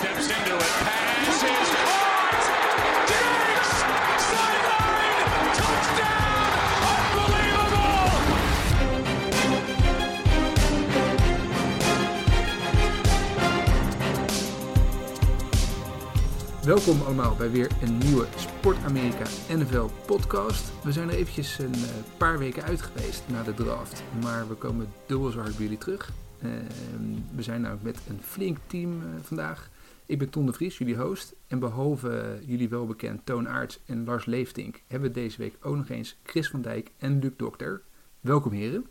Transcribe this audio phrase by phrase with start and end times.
[0.00, 0.72] steps into it.
[0.86, 2.44] Pass is caught.
[3.10, 3.70] Diggs!
[4.30, 5.28] Sideline!
[5.58, 6.52] Touchdown!
[7.12, 8.08] Unbelievable!
[16.64, 20.72] Welkom allemaal bij weer een nieuwe Sport Amerika NFL podcast.
[20.82, 21.80] We zijn er eventjes een eh,
[22.16, 25.78] paar weken uit geweest na de draft, maar we komen dubbel zo hard bij jullie
[25.78, 26.12] terug.
[26.42, 26.54] Ehm,
[27.34, 29.70] we zijn namelijk met een flink team eh, vandaag.
[30.10, 31.34] Ik ben Ton de Vries, jullie host.
[31.46, 35.88] En behalve jullie welbekend Toon Aarts en Lars Leeftink, hebben we deze week ook nog
[35.88, 37.82] eens Chris van Dijk en Luc Dokter.
[38.20, 38.86] Welkom heren.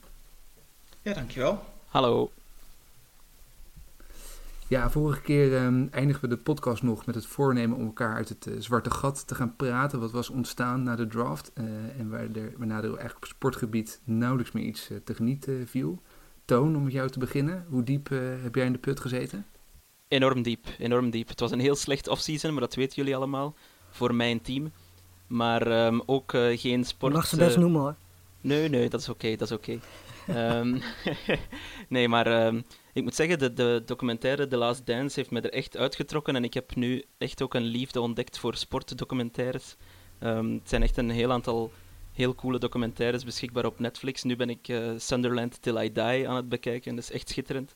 [1.01, 1.63] Ja, dankjewel.
[1.85, 2.31] Hallo.
[4.67, 8.29] Ja, vorige keer ehm, eindigden we de podcast nog met het voornemen om elkaar uit
[8.29, 9.99] het eh, zwarte gat te gaan praten.
[9.99, 11.51] Wat was ontstaan na de draft.
[11.53, 15.67] eh, en waar er, waarna er eigenlijk op sportgebied nauwelijks meer iets eh, te genieten
[15.67, 16.01] viel.
[16.45, 17.65] Toon, om met jou te beginnen.
[17.69, 18.09] Hoe diep
[18.41, 19.45] heb jij in de put gezeten?
[20.09, 21.27] Enorm diep, enorm diep.
[21.27, 23.55] Het was een heel slecht offseason, maar dat weten jullie allemaal.
[23.89, 24.71] Voor mijn team.
[25.27, 27.13] Maar ehm, ook eh, geen Je sport...
[27.13, 27.95] mag ze best eh, noemen hoor.
[28.41, 29.79] Nee, nee, dat is oké, dat is oké.
[30.27, 30.77] Ehm,
[31.89, 32.61] nee, maar ehm,
[32.93, 36.35] ik moet zeggen, de, de documentaire The Last Dance heeft me er echt uitgetrokken.
[36.35, 39.75] En ik heb nu echt ook een liefde ontdekt voor sportdocumentaires.
[40.19, 41.71] Het zijn echt een heel aantal
[42.13, 44.23] heel coole documentaires beschikbaar op Netflix.
[44.23, 46.95] Nu ben ik eh, Sunderland Till I Die aan het bekijken.
[46.95, 47.75] Dat is echt schitterend.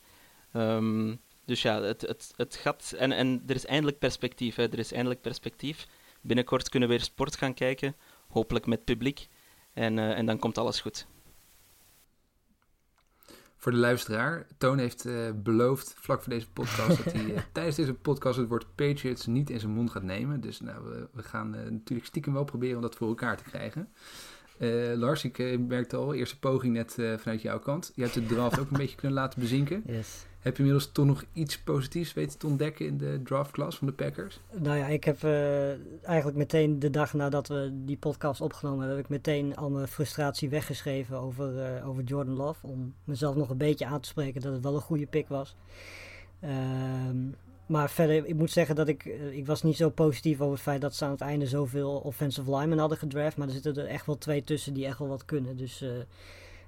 [0.52, 1.16] Ehm,
[1.46, 2.94] dus ja, het, het, het gat...
[2.98, 4.56] En, en er is eindelijk perspectief.
[4.56, 4.64] Hè.
[4.64, 5.88] Er is eindelijk perspectief.
[6.22, 7.96] Binnenkort kunnen we weer sport gaan kijken.
[8.28, 9.28] Hopelijk met publiek.
[9.74, 11.06] En, eh, en dan komt alles goed.
[13.58, 17.76] Voor de luisteraar, Toon heeft eh, beloofd vlak voor deze podcast dat hij eh, tijdens
[17.76, 20.42] deze podcast het woord Patriots niet in zijn mond gaat nemen.
[20.42, 23.44] Dus nou, we, we gaan eh, natuurlijk stiekem wel proberen om dat voor elkaar te
[23.44, 23.90] krijgen.
[24.58, 27.92] Eh, Lars, ik merkte al, eerste poging net eh, vanuit jouw kant.
[27.96, 29.84] Je hebt de draft ook een beetje kunnen laten bezinken.
[29.86, 30.26] Yes.
[30.44, 33.94] Heb je inmiddels toch nog iets positiefs weten te ontdekken in de draftklas van de
[33.94, 34.40] Packers?
[34.52, 35.70] Nou ja, ik heb eh,
[36.08, 39.88] eigenlijk meteen de dag nadat we die podcast opgenomen hebben, heb ik meteen al mijn
[39.88, 42.68] frustratie weggeschreven over, eh, over Jordan Love.
[42.68, 45.56] Om mezelf nog een beetje aan te spreken dat het wel een goede pick was.
[46.40, 47.18] Ehm,
[47.66, 50.64] maar verder, ik moet zeggen dat ik, eh, ik was niet zo positief over het
[50.64, 53.38] feit dat ze aan het einde zoveel offensive linemen hadden gedraft.
[53.38, 55.58] Maar er zitten er echt wel twee tussen die echt wel wat kunnen.
[55.58, 55.86] Dus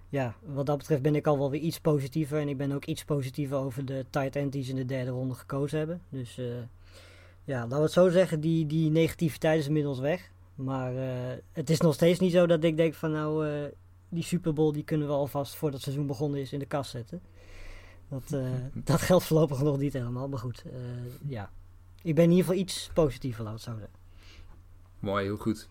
[0.10, 2.40] ja, wat dat betreft ben ik al wel weer iets positiever.
[2.40, 5.12] En ik ben ook iets positiever over de tight end die ze in de derde
[5.12, 6.02] ronde gekozen hebben.
[6.10, 6.46] Dus eh,
[7.44, 10.32] ja, laten we het zo zeggen, die, die negativiteit is inmiddels weg.
[10.56, 13.72] Maar eh, het is nog steeds niet zo dat ik denk van nou, eh,
[14.10, 16.92] die Super Bowl die kunnen we alvast voordat het seizoen begonnen is in de kast
[16.92, 17.22] zetten.
[18.10, 18.30] Dat,
[18.74, 20.64] dat geldt voorlopig nog niet helemaal, maar goed.
[21.28, 21.52] ja,
[22.02, 24.00] ik ben in ieder geval iets positiever, laat het zo zeggen.
[25.00, 25.68] Mooi, heel goed.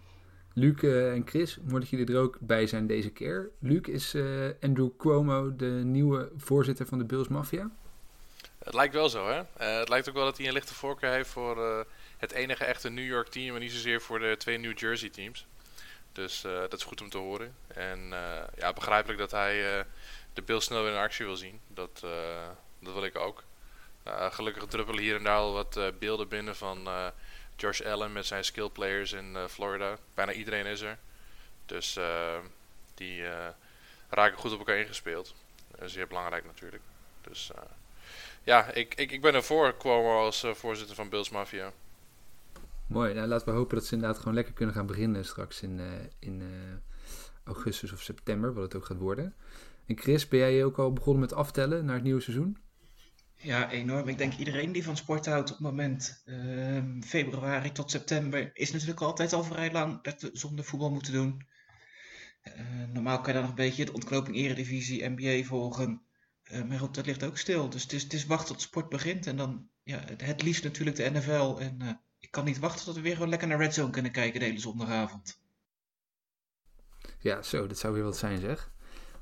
[0.56, 3.50] Luc eh, en Chris, dat jullie er ook bij zijn deze keer.
[3.58, 4.24] Luc, is eh,
[4.60, 7.70] Andrew Cuomo de nieuwe voorzitter van de Bills Mafia?
[8.58, 9.42] Het lijkt wel zo, hè?
[9.56, 11.86] Eh, het lijkt ook wel dat hij een lichte voorkeur heeft voor
[12.18, 15.46] het enige echte New York team en niet zozeer voor de twee New Jersey teams.
[16.12, 17.54] Dus dat is goed om te horen.
[17.66, 17.98] En
[18.56, 19.84] ja, begrijpelijk dat hij
[20.32, 21.60] de Bills snel weer in actie wil zien.
[21.68, 22.00] Dat,
[22.78, 23.42] dat wil ik ook.
[24.04, 26.88] Nou, gelukkig druppelen hier en daar al wat beelden binnen van
[27.56, 29.96] Josh Allen met zijn skill players in eh, Florida.
[30.14, 30.98] Bijna iedereen is er.
[31.66, 32.38] Dus eh,
[32.94, 33.48] die eh,
[34.08, 35.34] raken goed op elkaar ingespeeld.
[35.84, 36.82] Zeer belangrijk natuurlijk.
[37.20, 37.50] Dus
[38.42, 41.72] ja, ik, ik, ik ben ervoor als voorzitter van Bills Mafia.
[42.86, 45.80] Mooi, nou, laten we hopen dat ze inderdaad gewoon lekker kunnen gaan beginnen straks in,
[46.18, 46.42] in
[47.44, 49.34] augustus of september, wat het ook gaat worden.
[49.86, 52.58] En Chris, ben jij ook al begonnen met aftellen naar het nieuwe seizoen?
[53.44, 54.08] Ja, enorm.
[54.08, 58.72] Ik denk iedereen die van sport houdt op het moment ehm, februari tot september is
[58.72, 61.46] natuurlijk altijd al vrij lang dat we zonder voetbal moeten doen.
[62.42, 62.52] Eh,
[62.92, 66.02] normaal kan je dan nog een beetje de ontknoping Eredivisie, NBA volgen.
[66.42, 67.70] Eh, maar goed, dat ligt ook stil.
[67.70, 70.64] Dus het is, het is wachten tot sport begint en dan ja, het, het liefst
[70.64, 71.56] natuurlijk de NFL.
[71.58, 74.12] En eh, ik kan niet wachten tot we weer gewoon lekker naar Red Zone kunnen
[74.12, 75.40] kijken de hele zondagavond.
[77.18, 78.73] Ja, zo, dat zou weer wat zijn zeg.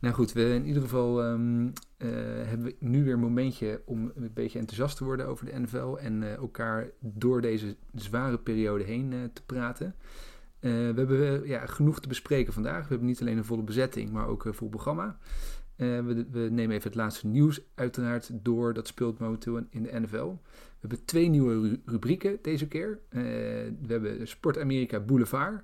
[0.02, 2.08] Nou goed, we in ieder geval ehm, eh,
[2.44, 5.96] hebben we nu weer een momentje om een beetje enthousiast te worden over de NFL
[6.00, 9.94] en eh, elkaar door deze zware periode heen eh, te praten.
[10.60, 12.82] We hebben ja, genoeg te bespreken vandaag.
[12.82, 15.18] We hebben niet alleen een volle bezetting, maar ook een vol programma.
[15.76, 18.74] We, we nemen even het laatste nieuws uiteraard door.
[18.74, 20.24] Dat speelt momenteel in- de NFL.
[20.26, 20.38] We
[20.80, 22.98] hebben twee nieuwe ru- rubrieken deze keer.
[23.08, 25.62] We hebben Sport Amerika Boulevard.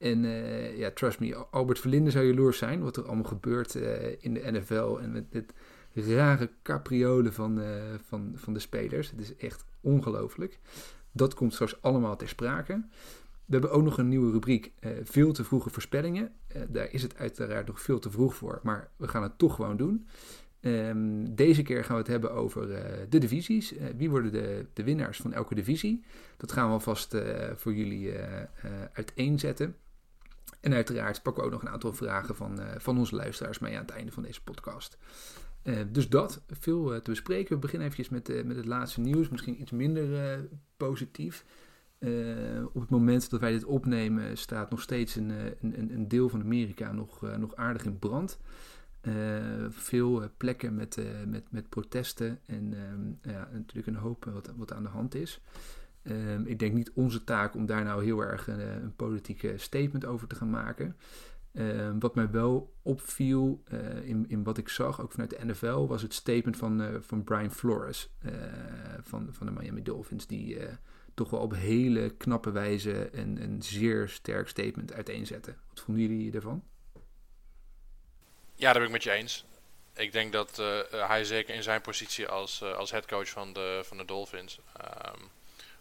[0.00, 4.16] En eh, ja, trust me, Albert Verlinde zou jaloers zijn wat er allemaal gebeurt eh,
[4.20, 4.98] in de NFL.
[5.00, 5.52] En met dit
[5.92, 7.68] rare capriolen van, eh,
[8.06, 9.10] van, van de spelers.
[9.10, 10.58] Het is echt ongelooflijk.
[11.12, 12.84] Dat komt straks allemaal ter sprake.
[13.44, 16.32] We hebben ook nog een nieuwe rubriek, veel te vroege voorspellingen.
[16.68, 19.76] Daar is het uiteraard nog veel te vroeg voor, maar we gaan het toch gewoon
[19.76, 20.06] doen.
[20.60, 22.68] Ehm, deze keer gaan we het hebben over
[23.08, 23.74] de divisies.
[23.96, 26.04] Wie worden de, de winnaars van elke divisie?
[26.36, 27.16] Dat gaan we alvast
[27.54, 28.12] voor jullie
[28.92, 29.76] uiteenzetten.
[30.60, 33.84] En uiteraard pakken we ook nog een aantal vragen van, van onze luisteraars mee aan
[33.84, 34.98] het einde van deze podcast.
[35.88, 37.54] dus dat, veel te bespreken.
[37.54, 39.28] We beginnen eventjes met, met het laatste nieuws.
[39.28, 40.38] Misschien iets minder
[40.76, 41.44] positief.
[42.72, 45.30] op het moment dat wij dit opnemen staat nog steeds een,
[45.60, 48.38] een, een deel van Amerika nog, nog aardig in brand.
[49.70, 50.96] Veel plekken met,
[51.26, 55.40] met, met protesten en um, ja, natuurlijk een hoop wat, wat aan de hand is.
[56.02, 60.04] Um, ik denk niet onze taak om daar nou heel erg een, een politieke statement
[60.04, 60.96] over te gaan maken.
[61.52, 65.86] Um, wat mij wel opviel uh, in, in wat ik zag, ook vanuit de NFL,
[65.86, 68.10] was het statement van, van Brian Flores
[69.02, 70.26] van, van de Miami Dolphins.
[70.26, 70.58] Die
[71.14, 75.54] toch wel op hele knappe wijze een, een zeer sterk statement uiteenzette.
[75.68, 76.64] Wat vonden jullie ervan?
[78.54, 79.44] Ja, daar ben ik met je eens.
[79.94, 80.56] Ik denk dat
[80.90, 85.28] hij zeker in zijn positie als, als headcoach van de, van de Dolphins, um,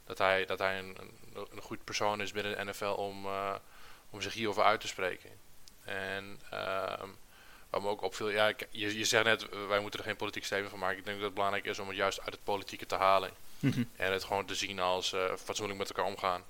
[0.09, 0.97] dat hij, dat hij een,
[1.33, 3.55] een, goed persoon is binnen de NFL om, uh,
[4.09, 5.29] om zich hierover uit te spreken.
[5.83, 6.39] En
[7.01, 7.15] um,
[7.69, 10.71] wat me ook opviel, ja, je, je zegt net, wij moeten er geen politiek statement
[10.71, 10.97] van maken.
[10.97, 13.31] Ik denk dat het belangrijk is om het juist uit het politieke te halen.
[13.59, 13.89] Mm -hmm.
[13.95, 16.43] En het gewoon te zien als fatsoenlijk met elkaar omgaan.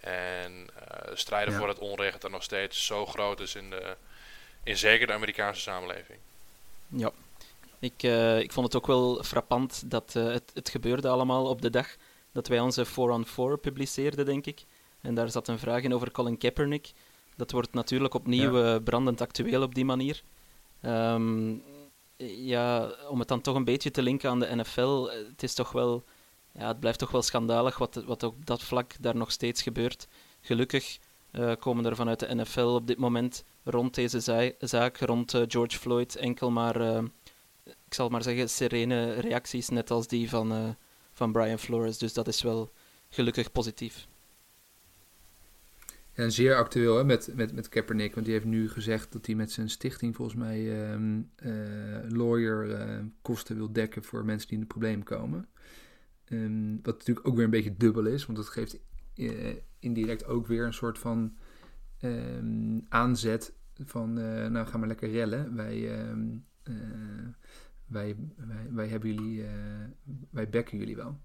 [0.00, 0.68] En
[1.12, 1.58] strijden ja.
[1.58, 3.96] voor het onrecht dat nog steeds zo groot is in de,
[4.62, 6.18] in zeker de Amerikaanse samenleving.
[6.88, 7.12] Ja,
[7.78, 11.62] ik, uh, ik vond het ook wel frappant dat uh, het, het gebeurde allemaal op
[11.62, 11.96] de dag
[12.36, 14.64] dat wij onze 4-on-4 publiceerden, denk ik.
[15.00, 16.92] En daar zat een vraag in over Colin Kaepernick.
[17.36, 18.74] Dat wordt natuurlijk opnieuw ja.
[18.74, 20.22] uh, brandend actueel op die manier.
[20.82, 21.62] Um,
[22.16, 25.72] ja, om het dan toch een beetje te linken aan de NFL, het is toch
[25.72, 26.04] wel...
[26.52, 30.08] Ja, het blijft toch wel schandalig wat, wat op dat vlak daar nog steeds gebeurt.
[30.40, 30.98] Gelukkig
[31.58, 36.16] komen er vanuit de NFL op dit moment rond deze zaak, rond uh, George Floyd,
[36.16, 37.02] enkel maar, uh,
[37.64, 40.76] ik zal maar zeggen, serene reacties, net als die van,
[41.16, 41.98] van Brian Flores.
[41.98, 42.72] Dus dat is wel
[43.08, 44.06] gelukkig positief.
[46.12, 49.34] En zeer actueel hè, met, met, met Kaepernick, want die heeft nu gezegd dat hij
[49.34, 51.30] met zijn stichting volgens mij um,
[52.08, 52.78] lawyer
[53.22, 55.48] kosten wil dekken voor mensen die in de probleem komen.
[56.28, 58.78] Um, wat natuurlijk ook weer een beetje dubbel is, want dat geeft
[59.78, 61.36] indirect ook weer een soort van
[62.02, 63.52] um, aanzet
[63.84, 64.12] van,
[64.52, 65.54] nou ga maar lekker rellen.
[65.54, 65.90] Wij,
[67.86, 68.16] wij,
[68.70, 69.84] wij, hebben jullie, uh,
[70.30, 71.20] wij bekken jullie wel.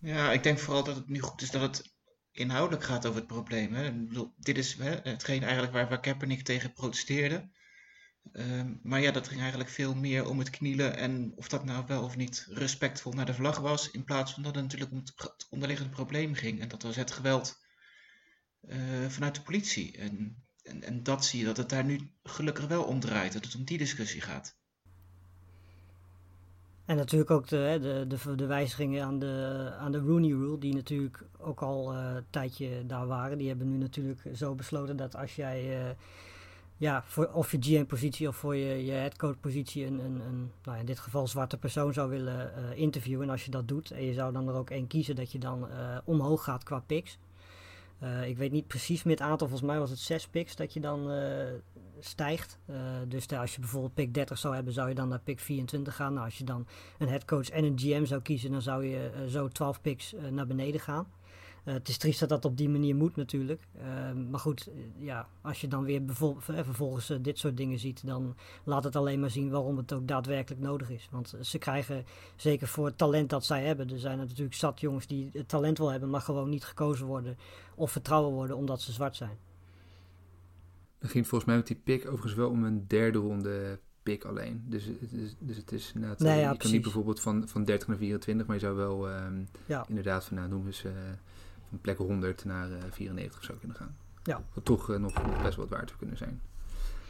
[0.00, 1.94] Ja, ik denk vooral dat het nu goed is dat het
[2.30, 3.72] inhoudelijk gaat over het probleem.
[3.72, 3.92] Hè.
[3.92, 7.50] Bedoel, dit is hè, hetgeen eigenlijk waar, waar Kaepernick tegen protesteerde.
[8.32, 11.84] Um, maar ja, dat ging eigenlijk veel meer om het knielen en of dat nou
[11.86, 13.90] wel of niet respectvol naar de vlag was.
[13.90, 16.60] In plaats van dat het natuurlijk om het onderliggende probleem ging.
[16.60, 17.60] En dat was het geweld
[18.68, 19.96] uh, vanuit de politie.
[19.98, 23.44] En, en, en, dat zie je dat het daar nu gelukkig wel om draait, dat
[23.44, 24.58] het om die discussie gaat.
[26.84, 27.78] En natuurlijk ook de,
[28.08, 32.24] de, de, wijzigingen aan de, aan de Rooney Rule, die natuurlijk ook al uh, een
[32.30, 33.38] tijdje daar waren.
[33.38, 35.90] Die hebben nu natuurlijk zo besloten dat als jij, uh,
[36.76, 40.86] ja, voor, of je GM-positie of voor je, je headcoach-positie een, een, een, nou in
[40.86, 43.24] dit geval zwarte persoon zou willen uh, interviewen.
[43.24, 45.38] En als je dat doet en je zou dan er ook één kiezen, dat je
[45.38, 45.68] dan
[46.04, 47.18] omhoog gaat qua picks.
[48.24, 51.10] Ik weet niet precies met aantal, volgens mij was het 6 picks dat je dan
[52.00, 52.58] stijgt.
[52.70, 52.76] Uh,
[53.08, 56.12] dus als je bijvoorbeeld pick 30 zou hebben, zou je dan naar pick 24 gaan.
[56.12, 56.66] Nou, als je dan
[56.98, 60.80] een headcoach en een GM zou kiezen, dan zou je zo 12 picks naar beneden
[60.80, 61.06] gaan.
[61.64, 63.66] Het is triest dat dat op die manier moet natuurlijk.
[63.76, 66.02] Uh, maar goed, ja, als je dan weer
[66.46, 70.08] vervolgens uh, dit soort dingen ziet, dan laat het alleen maar zien waarom het ook
[70.08, 71.08] daadwerkelijk nodig is.
[71.10, 72.04] Want ze krijgen,
[72.36, 75.78] zeker voor het talent dat zij hebben, er zijn natuurlijk zat jongens die het talent
[75.78, 77.38] wel hebben, maar gewoon niet gekozen worden
[77.74, 79.38] of vertrouwen worden omdat ze zwart zijn.
[81.04, 84.64] Het ging volgens mij met die pick overigens wel om een derde ronde pick alleen.
[84.66, 86.62] Dus, dus, dus het is inderdaad, nee, ja, je precies.
[86.62, 89.84] kan niet bijvoorbeeld van, van 30 naar 24, maar je zou wel um, ja.
[89.88, 90.92] inderdaad van, nou noemen ze
[91.68, 93.96] van plek 100 naar uh, 94 zou kunnen gaan.
[94.22, 94.42] Ja.
[94.54, 96.40] Wat toch uh, nog, nog, best wat waard zou kunnen zijn.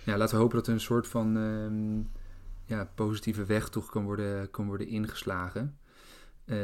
[0.05, 2.11] Ja, laten we hopen dat er een soort van um,
[2.65, 5.79] ja, positieve weg toch kan worden, kan worden ingeslagen.
[6.45, 6.59] Uh,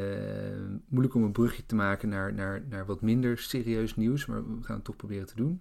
[0.89, 4.63] moeilijk om een brugje te maken naar, naar, naar wat minder serieus nieuws, maar we
[4.63, 5.61] gaan het toch proberen te doen.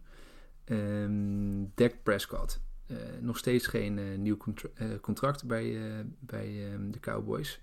[0.70, 1.74] Um,
[2.04, 2.60] Prescott.
[2.88, 4.70] Uh, nog steeds geen uh, nieuw contra
[5.02, 5.78] contract bij,
[6.20, 7.62] bij um, de Cowboys.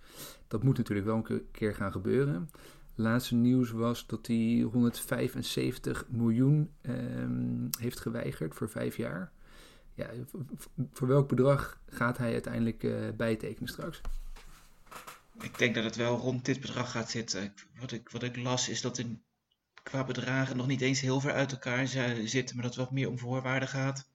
[0.48, 2.50] Dat moet natuurlijk wel een keer gaan gebeuren.
[2.94, 9.32] Laatste nieuws was dat hij 175 miljoen um, heeft geweigerd voor vijf jaar.
[9.94, 10.10] Ja,
[10.92, 12.86] voor welk bedrag gaat hij uiteindelijk
[13.16, 14.00] bijtekenen straks?
[15.40, 17.54] Ik denk dat het wel rond dit bedrag gaat zitten.
[17.80, 19.22] Wat ik, wat ik las is dat in,
[19.90, 21.86] qua bedragen nog niet eens heel ver uit elkaar
[22.24, 24.08] zitten, maar dat het wat meer om voorwaarden gaat.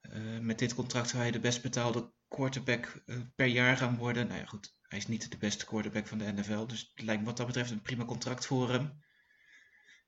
[0.00, 4.26] Uh, met dit contract zou hij de best betaalde quarterback eh, per jaar gaan worden.
[4.26, 6.66] Nou ja, goed, hij is niet de beste quarterback van de NFL.
[6.66, 9.02] Dus het lijkt me wat dat betreft een prima contract voor hem.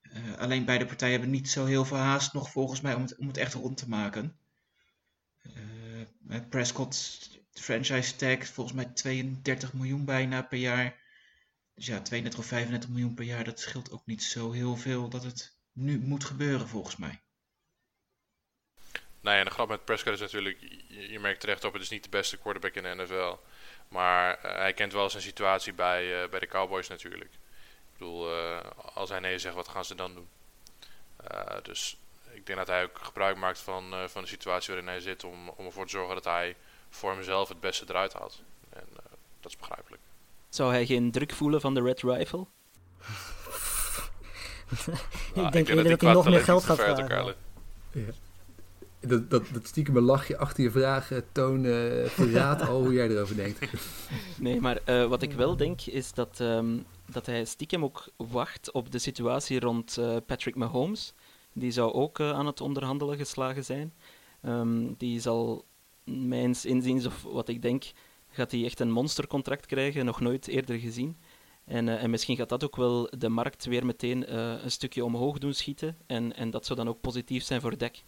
[0.03, 3.17] Uh, alleen beide partijen hebben niet zo heel veel haast nog volgens mij om het,
[3.17, 4.39] om het echt rond te maken.
[6.29, 11.06] Uh, Prescott franchise tag volgens mij 32 miljoen bijna per jaar.
[11.77, 15.09] Dus ja, 32 of 35 miljoen per jaar, dat scheelt ook niet zo heel veel
[15.09, 17.21] dat het nu moet gebeuren volgens mij.
[19.21, 22.03] Nou ja, de grap met Prescott is natuurlijk, je, merkt terecht op, het is niet
[22.03, 23.37] de beste quarterback in de NFL.
[23.89, 27.31] Maar uh, hij kent wel zijn situatie bij, uh, bij de Cowboys natuurlijk.
[27.33, 28.61] Ik bedoel, uh,
[28.95, 30.29] als hij nee zegt, wat gaan ze dan doen?
[31.63, 31.97] dus
[32.31, 35.49] ik denk dat hij ook gebruik maakt van, van de situatie waarin hij zit om,
[35.49, 36.57] om ervoor te zorgen dat hij
[36.91, 38.43] voor hemzelf het beste eruit haalt.
[38.69, 38.87] En
[39.41, 40.03] dat is begrijpelijk.
[40.49, 42.47] Zou hij geen druk voelen van de Red Rifle?
[45.35, 47.35] ik denk, ik denk dat hij nog meer geld gaat vragen.
[47.93, 48.03] Ja.
[49.01, 53.37] Dat, dat, dat stiekem lachje achter je vragen tonen uh, verraadt al hoe jij erover
[53.37, 53.59] denkt.
[54.39, 58.73] Nee, maar uh, wat ik wel denk is dat, um, dat hij stiekem ook wacht
[58.73, 61.15] op de situatie rond uh, Patrick Mahomes.
[61.53, 63.93] Die zou ook aan het onderhandelen geslagen zijn.
[64.43, 65.65] Um, die zal
[66.05, 67.85] mijns inziens, of wat ik denk,
[68.37, 71.17] gaat hij echt een monstercontract krijgen, nog nooit eerder gezien.
[71.65, 75.05] En, uh, en misschien gaat dat ook wel de markt weer meteen uh, een stukje
[75.05, 75.97] omhoog doen schieten.
[76.07, 78.05] En, en dat zou dan ook positief zijn voor DEC.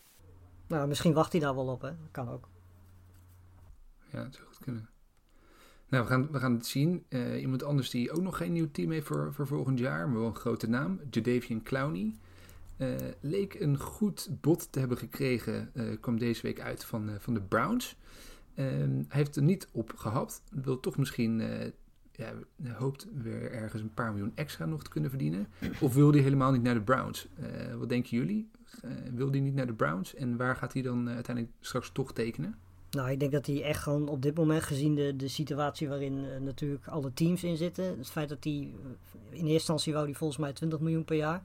[0.67, 1.91] Nou, misschien wacht hij daar wel op, hè?
[2.11, 2.49] Kan ook.
[4.13, 4.89] Ja, dat zou goed kunnen.
[5.89, 7.05] Nou, we gaan, we gaan het zien.
[7.09, 10.19] Uh, iemand anders die ook nog geen nieuw team heeft voor, voor volgend jaar, maar
[10.19, 12.15] wel een grote naam, Jadavian Clowney.
[12.77, 17.35] Uh, leek een goed bod te hebben gekregen, uh, kwam deze week uit van, van
[17.35, 17.97] de Browns.
[18.65, 20.43] Hij heeft er niet op gehapt.
[20.51, 21.41] Wil toch misschien
[22.19, 25.49] ja, hoopt weer ergens een paar miljoen extra nog te kunnen verdienen?
[25.81, 27.27] Of wil hij helemaal niet naar de Browns?
[27.39, 28.51] Uh, wat denken jullie?
[28.85, 30.15] Uh, wil hij niet naar de Browns?
[30.15, 32.59] En waar gaat hij dan uiteindelijk straks toch tekenen?
[32.91, 36.45] Nou, ik denk dat hij echt gewoon op dit moment, gezien de, de situatie waarin
[36.45, 38.75] natuurlijk alle teams in zitten, het feit dat hij in
[39.31, 41.43] eerste instantie wou hij volgens mij 20 miljoen per jaar.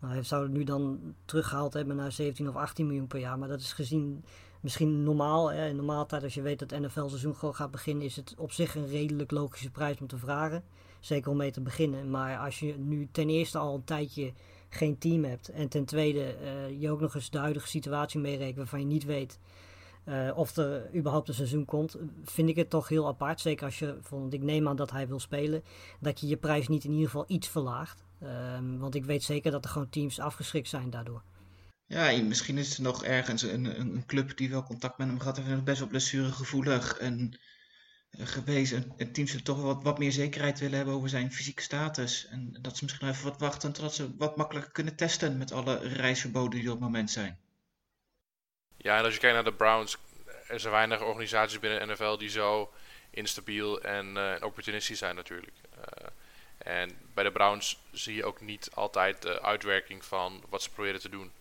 [0.00, 3.38] Nou, hij zou het nu dan teruggehaald hebben naar 17 of 18 miljoen per jaar.
[3.38, 4.24] Maar dat is gezien
[4.60, 5.52] misschien normaal.
[5.52, 8.34] Hè, in normaal tijd, als je weet dat het NFL-seizoen gewoon gaat beginnen, is het
[8.38, 10.64] op zich een redelijk logische prijs om te vragen.
[11.00, 12.10] Zeker om mee te beginnen.
[12.10, 14.32] Maar als je nu ten eerste al een tijdje
[14.68, 15.48] geen team hebt.
[15.48, 19.04] En ten tweede uh, je ook nog eens de huidige situatie meerekent waarvan je niet
[19.04, 19.38] weet
[20.04, 21.96] uh, of er überhaupt een seizoen komt.
[22.24, 23.40] Vind ik het toch heel apart.
[23.40, 25.62] Zeker als je, want ik neem aan dat hij wil spelen.
[26.00, 28.04] Dat je je prijs niet in ieder geval iets verlaagt.
[28.56, 31.22] Um, want ik weet zeker dat er gewoon teams afgeschrikt zijn daardoor.
[31.90, 35.36] Ja, misschien is er nog ergens een, een, club die wel contact met hem gehad
[35.36, 37.38] heeft en best wel blessuregevoelig en
[38.10, 38.72] uh, geweest.
[38.72, 42.26] En, teams zullen toch wat, wat meer zekerheid willen hebben over zijn fysieke status.
[42.26, 45.78] En dat ze misschien even wat wachten totdat ze wat makkelijker kunnen testen met alle
[45.78, 47.38] reisverboden die er op het moment zijn.
[48.76, 49.96] Ja, en als je kijkt naar de Browns,
[50.48, 52.72] er zijn weinig organisaties binnen NFL die zo
[53.10, 55.56] instabiel en, en opportunistisch zijn natuurlijk.
[55.78, 56.08] Uh,
[56.58, 61.00] en bij de Browns zie je ook niet altijd de uitwerking van wat ze proberen
[61.00, 61.32] te doen.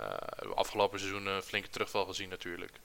[0.00, 2.80] Uh, afgelopen seizoen een flinke terugval gezien natuurlijk.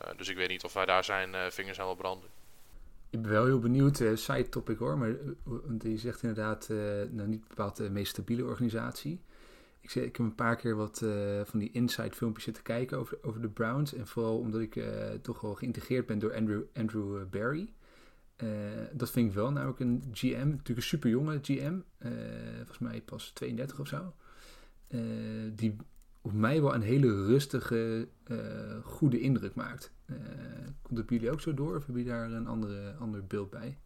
[0.00, 2.28] Uh, dus ik weet niet of hij daar zijn vingers aan wil branden.
[3.10, 6.68] Ik ben wel heel benieuwd, side topic hoor, maar want je zegt inderdaad
[7.10, 9.20] nou, niet bepaald de meest stabiele organisatie.
[9.80, 10.98] Ik, ik heb een paar keer wat
[11.44, 13.94] van die inside filmpjes zitten kijken over, over de Browns.
[13.94, 14.80] En vooral omdat ik
[15.22, 17.72] toch wel geïntegreerd ben door Andrew, Andrew Barry.
[18.92, 21.78] dat vind ik wel, namelijk een GM, natuurlijk een super jonge GM.
[22.56, 24.14] volgens mij pas 32 of zo.
[25.54, 25.76] die
[26.22, 29.92] op mij wel een hele rustige, uh, goede indruk maakt.
[30.06, 30.16] Uh,
[30.82, 33.50] komt het bij jullie ook zo door of hebben jullie daar een andere, ander beeld
[33.50, 33.78] bij?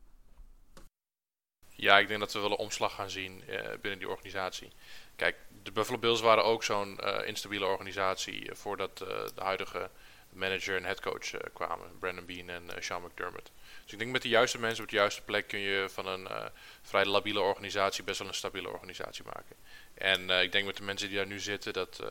[1.69, 4.73] Ja, ik denk dat we wel een omslag gaan zien uh, binnen die organisatie.
[5.16, 9.90] Kijk, de Buffalo Bills waren ook zo'n instabiele organisatie voordat de huidige
[10.37, 13.50] manager en headcoach kwamen, Brandon Bean en Sean McDermott.
[13.83, 16.28] Dus ik denk met de juiste mensen op de juiste plek kun je van een
[16.83, 19.57] vrij labiele organisatie best wel een stabiele organisatie maken.
[19.95, 22.02] En ik denk met de mensen die daar nu zitten, dat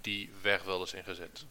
[0.00, 1.44] die weg wel is ingezet.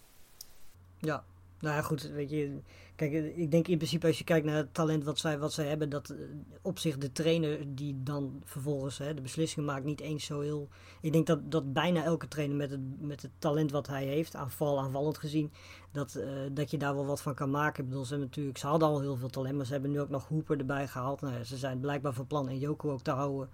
[1.00, 1.24] Ja,
[1.60, 2.60] nou ja, goed, weet je.
[2.96, 5.66] Kijk, ik denk in principe als je kijkt naar het talent wat zij, wat zij
[5.66, 6.18] hebben, dat uh,
[6.62, 10.68] op zich de trainer die dan vervolgens hè, de beslissingen maakt niet eens zo heel...
[11.02, 14.36] Ik denk dat, dat bijna elke trainer met het, met het talent wat hij heeft,
[14.36, 15.52] aanval, aanvallend gezien,
[15.92, 17.84] dat, uh, dat je daar wel wat van kan maken.
[17.84, 20.00] Ik bedoel, ze, hebben natuurlijk, ze hadden al heel veel talent, maar ze hebben nu
[20.00, 21.22] ook nog Hooper erbij gehaald.
[21.22, 23.50] Nou, ze zijn blijkbaar van plan en Joko ook te houden.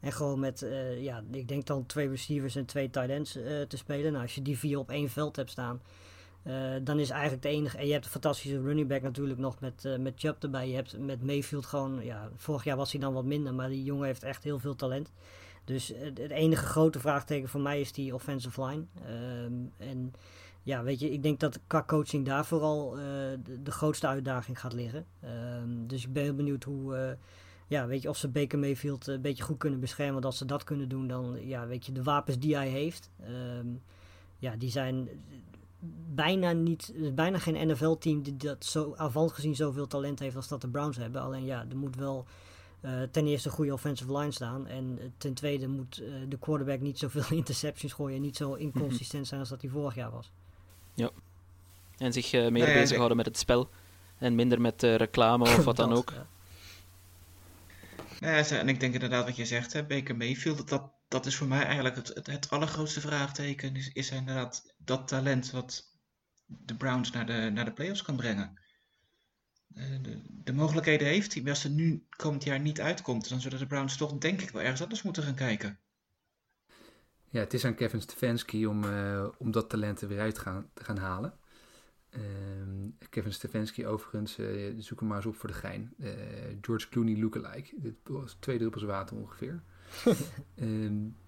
[0.00, 0.66] En gewoon met,
[0.98, 3.32] ja, ik denk dan twee receivers en twee tight ends
[3.68, 4.12] te spelen.
[4.12, 5.80] Nou, als je die vier op één veld hebt staan,
[6.48, 7.78] uh, dan is eigenlijk de enige...
[7.78, 10.68] En je hebt een fantastische running back natuurlijk nog met, met Chubb erbij.
[10.68, 12.04] Je hebt met Mayfield gewoon...
[12.04, 14.74] Ja, vorig jaar was hij dan wat minder, maar die jongen heeft echt heel veel
[14.74, 15.12] talent.
[15.64, 18.84] Dus het enige grote vraagteken voor mij is die offensive line.
[19.44, 20.12] Um, en
[20.68, 23.04] ja, weet je, ik denk dat qua coaching daar vooral eh,
[23.44, 25.06] de, de, grootste uitdaging gaat liggen.
[25.20, 27.10] Ehm, dus ik ben heel benieuwd hoe, uh,
[27.66, 30.12] ja, weet je, of ze Baker Mayfield een beetje goed kunnen beschermen.
[30.12, 33.10] Want als ze dat kunnen doen, dan, ja, weet je, de wapens die hij heeft,
[33.58, 33.82] um,
[34.38, 35.08] ja, die zijn
[36.14, 40.60] bijna niet, bijna geen NFL-team die dat zo avant gezien zoveel talent heeft als dat
[40.60, 41.20] de Browns hebben.
[41.20, 42.26] Alleen ja, er moet wel
[42.80, 44.66] uh, ten eerste een goede offensive line staan.
[44.66, 49.26] En ten tweede moet uh, de quarterback niet zoveel interceptions gooien en niet zo inconsistent
[49.26, 50.30] zijn als dat hij vorig jaar was.
[50.94, 51.10] Ja.
[51.96, 53.68] En zich uh, meer nee, bezighouden met het spel
[54.18, 56.10] en minder met reclame of wat dan ook.
[56.10, 56.26] Ja.
[58.20, 61.46] Ja, en ik denk inderdaad wat je zegt, hè, Baker Mayfield, dat, dat is voor
[61.46, 63.76] mij eigenlijk het, het, het allergrootste vraagteken.
[63.76, 65.98] Is, is inderdaad dat talent wat
[66.46, 68.58] de Browns naar de, naar de playoffs kan brengen.
[69.66, 71.42] De, de, de, mogelijkheden heeft hij.
[71.42, 74.50] Maar als er nu komend jaar niet uitkomt, dan zullen de Browns toch denk ik
[74.50, 75.78] wel ergens anders moeten gaan kijken.
[77.30, 80.70] Ja, het is aan Kevin Stefanski om, uh, om dat talent er weer uit gaan,
[80.74, 81.38] te gaan halen.
[82.10, 82.22] Uh,
[83.10, 85.94] Kevin Stefanski overigens, uh, zoek hem maar eens op voor de gein.
[85.98, 86.10] Uh,
[86.60, 87.74] George Clooney lookalike.
[87.76, 89.62] Dit was twee druppels water ongeveer.
[90.56, 91.16] um,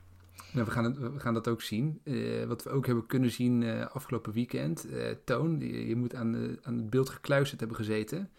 [0.52, 2.00] nou, we, gaan we gaan dat ook zien.
[2.47, 4.87] wat we ook hebben kunnen zien afgelopen weekend.
[5.25, 8.30] Toon, je, je, moet aan, aan het beeld gekluisterd hebben gezeten.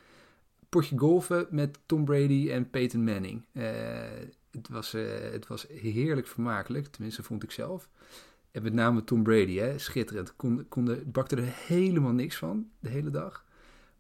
[0.70, 3.46] Potje golfen met Tom Brady en Peyton Manning.
[4.52, 4.92] het, was,
[5.32, 7.90] het was heerlijk vermakelijk, tenminste vond ik zelf.
[8.52, 10.36] En met name Tom Brady, hè, schitterend.
[10.36, 13.46] Kon, kon bakte er helemaal niks van de hele dag.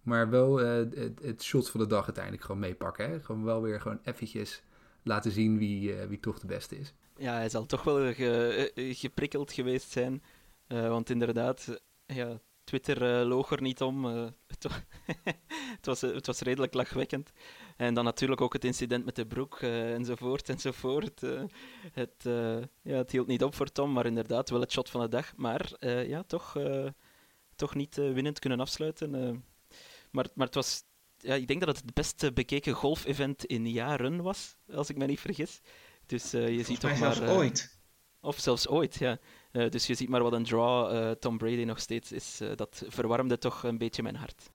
[0.01, 3.21] Maar wel het, het, shot van de dag uiteindelijk gewoon meepakken.
[3.23, 4.63] Gewoon wel weer gewoon eventjes
[5.03, 6.93] laten zien wie, wie toch de beste is.
[7.21, 10.23] Ja, hij zal toch wel ge, geprikkeld geweest zijn.
[10.67, 14.05] Uh, want inderdaad, ja, Twitter loog er niet om.
[14.05, 14.63] het,
[15.77, 17.31] het, was, het was redelijk lachwekkend.
[17.77, 21.23] En dan natuurlijk ook het incident met de broek uh, enzovoort enzovoort.
[21.23, 21.43] Uh,
[21.91, 25.01] het, uh, ja, het hield niet op voor Tom, maar inderdaad wel het shot van
[25.01, 25.35] de dag.
[25.35, 25.71] Maar
[26.07, 26.57] ja, toch,
[27.55, 29.09] toch niet winnend kunnen afsluiten.
[30.11, 30.83] maar, maar het was,
[31.17, 35.05] ja, ik denk dat het het beste bekeken golfevent in jaren was, als ik me
[35.05, 35.61] niet vergis.
[36.11, 37.13] Dus je ziet toch maar...
[37.13, 37.79] zelfs ooit.
[38.21, 39.19] Of zelfs ooit, ja.
[39.51, 42.39] dus je ziet maar wat een draw Tom Brady nog steeds is.
[42.55, 44.51] dat verwarmde toch een beetje mijn hart.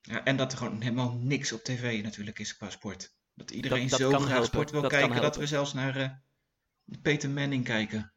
[0.00, 3.14] Ja, en dat er gewoon helemaal niks op tv natuurlijk is qua sport.
[3.34, 6.10] Dat iedereen dat, dat zo graag sport wil kijken dat we zelfs naar uh,
[7.02, 8.12] Peter Manning kijken.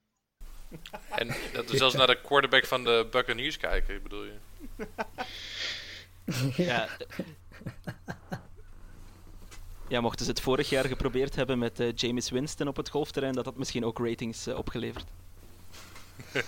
[1.10, 4.38] En dat we zelfs naar de quarterback van de Buccaneers kijken, bedoel je?
[6.56, 6.88] ja.
[9.90, 13.34] Ja, mochten ze het vorig jaar geprobeerd hebben met uh, James Winston op het golfterrein,
[13.34, 15.06] dat had misschien ook ratings uh, opgeleverd.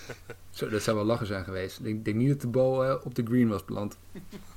[0.50, 1.78] Zo, dat zou wel lachen zijn geweest.
[1.78, 3.96] Ik denk, denk niet dat de bal op de green was beland.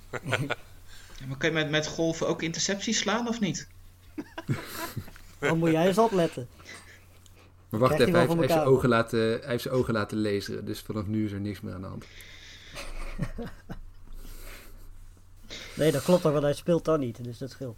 [1.28, 3.67] maar kan je met, met golven ook intercepties slaan of niet?
[5.39, 6.48] Dan moet jij eens opletten.
[7.69, 10.65] Maar wacht even, hij heeft, heeft, zijn ogen laten, hij heeft zijn ogen laten lezen.
[10.65, 12.06] Dus vanaf nu is er niks meer aan de hand.
[15.76, 17.24] nee, dat klopt toch, want hij speelt dan niet.
[17.24, 17.78] Dus dat scheelt.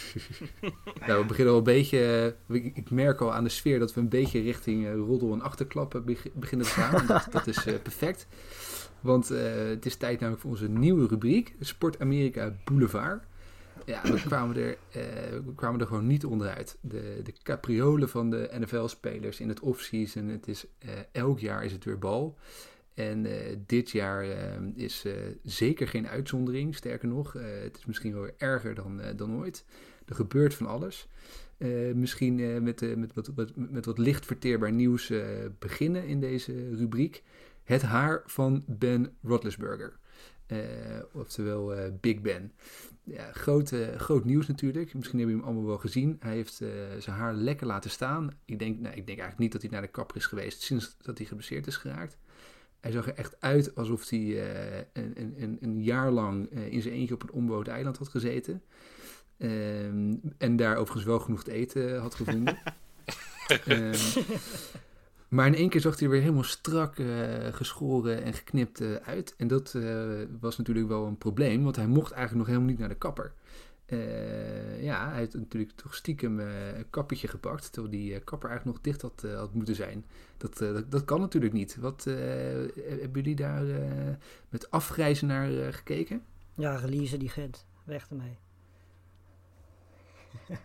[1.06, 2.34] nou, we beginnen al een beetje.
[2.48, 5.42] Uh, ik, merk al aan de sfeer dat we een beetje richting uh, roddel en
[5.42, 7.06] achterklappen beginnen te gaan.
[7.06, 8.26] dat, dat, is uh, perfect.
[9.00, 13.22] Want uh, het is tijd namelijk voor onze nieuwe rubriek, Sport Amerika Boulevard.
[13.84, 14.76] Ja, we kwamen er,
[15.44, 16.76] we kwamen er gewoon niet onderuit.
[16.80, 20.28] De, de capriolen van de NFL-spelers in het offseason.
[20.28, 20.66] Het is,
[21.12, 22.36] elk jaar is het weer bal.
[22.94, 23.26] En
[23.66, 24.24] dit jaar
[24.74, 25.04] is
[25.42, 26.74] zeker geen uitzondering.
[26.74, 29.64] Sterker nog, het is misschien wel erger dan, dan ooit.
[30.06, 31.08] Er gebeurt van alles.
[31.94, 35.12] misschien met, met, wat, met, met wat licht verteerbaar nieuws
[35.58, 37.22] beginnen in deze rubriek.
[37.64, 39.98] Het haar van Ben Roethlisberger.
[41.12, 42.52] Oftewel Big Ben.
[43.04, 44.94] Ja, groot, groot nieuws natuurlijk.
[44.94, 46.16] Misschien hebben jullie hem allemaal wel gezien.
[46.20, 46.54] Hij heeft
[46.98, 48.30] zijn haar lekker laten staan.
[48.44, 50.96] Ik denk, nou, ik denk eigenlijk niet dat hij naar de kapper is geweest sinds
[51.02, 52.16] dat hij geblesseerd is geraakt.
[52.82, 54.42] Hij zag er echt uit alsof hij
[54.92, 58.62] een, een, een, jaar lang in zijn eentje op een onbewoond eiland had gezeten.
[59.38, 62.58] Ehm, en daar overigens wel genoeg te eten had gevonden.
[63.68, 63.92] um,
[65.32, 67.08] Maar in één keer zag hij er weer helemaal strak uh,
[67.50, 69.34] geschoren en geknipt uh, uit.
[69.36, 70.04] En dat uh,
[70.40, 73.32] was natuurlijk wel een probleem, want hij mocht eigenlijk nog helemaal niet naar de kapper.
[74.80, 79.02] Ja, hij heeft natuurlijk toch stiekem een kappetje gepakt, terwijl die kapper eigenlijk nog dicht
[79.02, 80.04] had, had moeten zijn.
[80.36, 81.76] Dat, dat, dat, kan natuurlijk niet.
[81.76, 83.64] Wat hebben jullie daar
[84.48, 86.22] met afgrijzen naar gekeken?
[86.54, 87.66] Ja, release die Gent.
[87.84, 88.38] Weg ermee.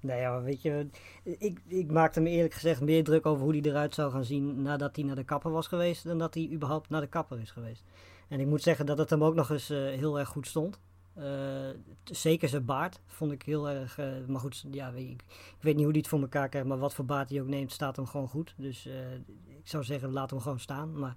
[0.00, 0.86] Nee, ja, weet je,
[1.22, 4.62] ik, ik maakte me eerlijk gezegd meer druk over hoe hij eruit zou gaan zien
[4.62, 7.50] nadat hij naar de kapper was geweest, dan dat hij überhaupt naar de kapper is
[7.50, 7.84] geweest.
[8.28, 10.80] En ik moet zeggen dat het hem ook nog eens uh, heel erg goed stond.
[11.16, 11.68] Eh,
[12.04, 13.98] zeker zijn baard vond ik heel erg.
[13.98, 16.68] eh, maar goed, ja, ik, ik weet niet hoe hij het voor elkaar krijgt.
[16.68, 18.54] Maar wat voor baard hij ook neemt, staat hem gewoon goed.
[18.56, 19.12] Dus eh,
[19.48, 20.98] ik zou zeggen, laat hem gewoon staan.
[20.98, 21.16] Maar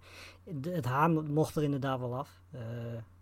[0.61, 2.29] het haar mo- mocht er inderdaad wel af.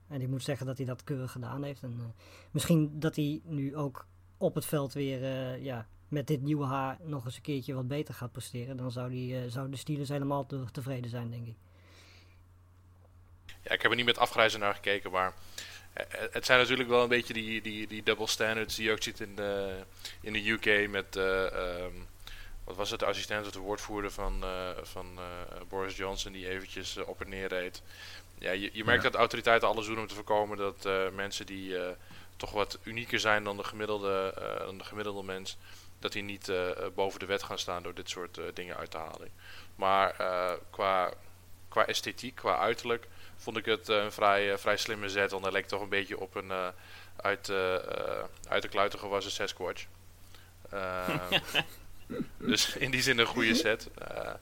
[0.07, 1.83] En ik moet zeggen dat hij dat keurig gedaan heeft.
[1.83, 2.13] En,
[2.51, 4.05] misschien dat hij nu ook
[4.37, 5.21] op het veld weer
[5.61, 8.77] ja, met dit nieuwe haar nog eens een keertje wat beter gaat presteren.
[8.77, 11.55] Dan zou, die, zouden de Steelers helemaal te- tevreden zijn, denk ik.
[13.61, 15.33] Ja, ik heb er niet met afgrijzen naar gekeken, maar
[16.31, 19.19] het zijn natuurlijk wel een beetje die, die, die double standards die je ook ziet
[19.19, 19.75] in de,
[20.21, 21.91] in de UK met, eh, ehm,
[22.63, 26.49] wat was het, de assistent of de woordvoerder van, eh, van eh, Boris Johnson die
[26.49, 27.81] eventjes eh, op en neer reed.
[28.39, 29.10] Ja, je, je merkt Ja.
[29.10, 31.89] dat autoriteiten alles doen om te voorkomen dat eh, mensen die eh,
[32.36, 35.57] toch wat unieker zijn dan de gemiddelde, eh, dan de gemiddelde mens,
[35.99, 38.77] dat die niet eh, eh, boven de wet gaan staan door dit soort eh, dingen
[38.77, 39.31] uit te halen.
[39.75, 41.13] Maar eh, qua,
[41.69, 43.07] qua esthetiek, qua uiterlijk,
[43.38, 45.32] vond ik het eh, een vrij, eh, vrij slimme zet.
[45.32, 46.67] Want hij leek toch een beetje op een eh,
[47.15, 47.50] uit,
[48.47, 49.86] uit de kluiten gewassen Sasquatch.
[52.38, 53.89] Dus in die zin een goede set.
[53.93, 54.34] Eh,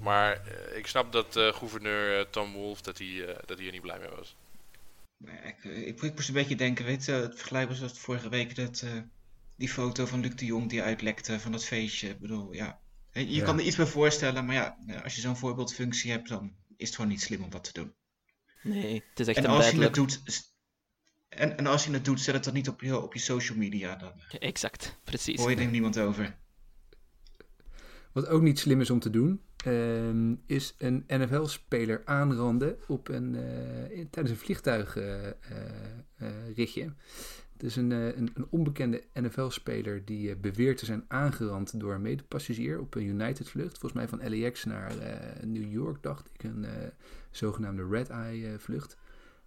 [0.00, 0.40] maar
[0.74, 3.98] ik snap dat eh, gouverneur Tom Wolf dat hij, eh, dat hij er niet blij
[3.98, 4.36] mee was.
[5.44, 8.56] Ik, ik, ik moest een beetje denken, weet je, het vergelijk was dat vorige week
[8.56, 8.90] dat eh,
[9.56, 12.08] die foto van Luc de Jong die uitlekte van dat feestje.
[12.08, 12.78] Ik bedoel, ja,
[13.12, 13.44] je je Ja.
[13.44, 16.96] kan er iets bij voorstellen, maar ja, als je zo'n voorbeeldfunctie hebt, dan is het
[16.96, 17.94] gewoon niet slim om dat te doen.
[18.64, 20.22] Nee, het is echt En een als je het doet,
[21.28, 23.58] en, en als je het doet, zet het dan niet op je, op je social
[23.58, 25.40] media, dan Exact, precies.
[25.40, 26.36] hoor je er niemand over.
[28.12, 33.34] Wat ook niet slim is om te doen, ehm, is een NFL-speler aanranden op een,
[33.34, 36.92] eh, in- tijdens een vliegtuigritje.
[37.52, 41.94] het is een, eh, een, een onbekende NFL-speler die eh, beweert te zijn aangerand door
[41.94, 43.78] een medepassagier op een United-vlucht.
[43.78, 46.42] Volgens mij van LAX naar eh, New York, dacht ik.
[46.42, 46.66] Een
[47.34, 48.96] eh, zogenaamde red-eye-vlucht.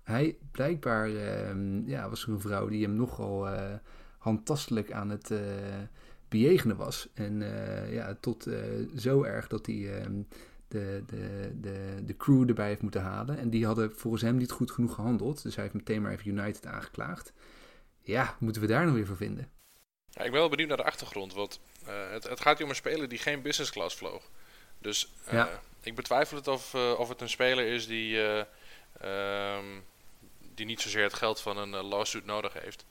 [0.04, 3.73] Hij blijkbaar ehm, ja, was er een vrouw die hem nogal eh,
[4.17, 5.39] handtastelijk aan het eh,
[6.30, 7.08] bejegenen was.
[7.13, 8.60] En eh, ja, tot eh,
[8.97, 10.21] zo erg dat hij ehm,
[10.67, 13.38] de, de, de, de crew erbij heeft moeten halen.
[13.38, 15.43] En die hadden volgens hem niet goed genoeg gehandeld.
[15.43, 17.34] Dus hij heeft meteen maar even United aangeklaagd.
[18.02, 19.50] Ja, moeten we daar nou weer voor vinden?
[20.10, 22.69] Ja, ik ben wel benieuwd naar de achtergrond, want eh, het, het gaat hier om
[22.69, 24.30] een speler die geen business class vloog.
[24.80, 25.62] Dus eh, Ja.
[25.88, 28.43] Ik betwijfel het of, eh, of het een speler is die, eh,
[29.02, 29.65] ehm,
[30.39, 32.86] die niet zozeer het geld van een eh, lawsuit nodig heeft.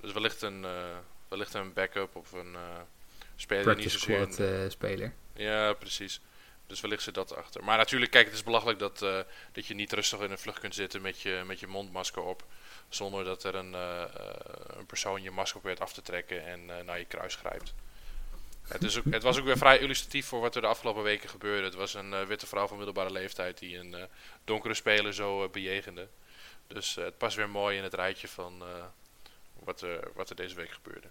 [0.00, 0.66] Dus wellicht een,
[1.28, 2.56] wellicht een backup of een
[3.36, 4.20] speler die niet zozeer...
[4.20, 5.12] een- speler.
[5.34, 6.20] ja, precies.
[6.66, 7.64] Dus wellicht zit dat achter.
[7.64, 8.98] Maar natuurlijk, kijk, het is belachelijk dat,
[9.52, 12.44] dat je niet rustig in een vlucht kunt zitten met je, met je mondmasker op.
[12.88, 13.72] Zonder dat er een,
[14.78, 17.74] een persoon je masker probeert af te trekken en naar je kruis grijpt.
[18.68, 21.28] Het, is ook, het was ook weer vrij illustratief voor wat er de afgelopen weken
[21.28, 21.64] gebeurde.
[21.64, 24.02] Het was een eh, witte vrouw van middelbare leeftijd die een eh,
[24.44, 26.08] donkere speler zo eh, bejegende.
[26.66, 28.62] Dus het past weer mooi in het rijtje van
[29.64, 31.08] wat, er, wat er deze week gebeurde.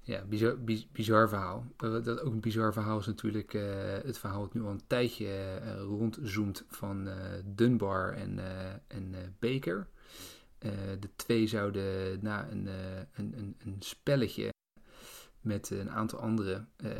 [0.00, 1.66] Ja, bizar, bi- bizar verhaal.
[1.76, 3.52] Dat ook een bizar verhaal is natuurlijk
[4.02, 7.08] het verhaal dat nu al een tijdje rondzoomt van
[7.44, 8.38] Dunbar en,
[8.88, 9.86] en Baker.
[10.98, 12.66] De twee zouden na een,
[13.14, 14.48] een, een, een spelletje
[15.40, 16.90] met een aantal anderen eh,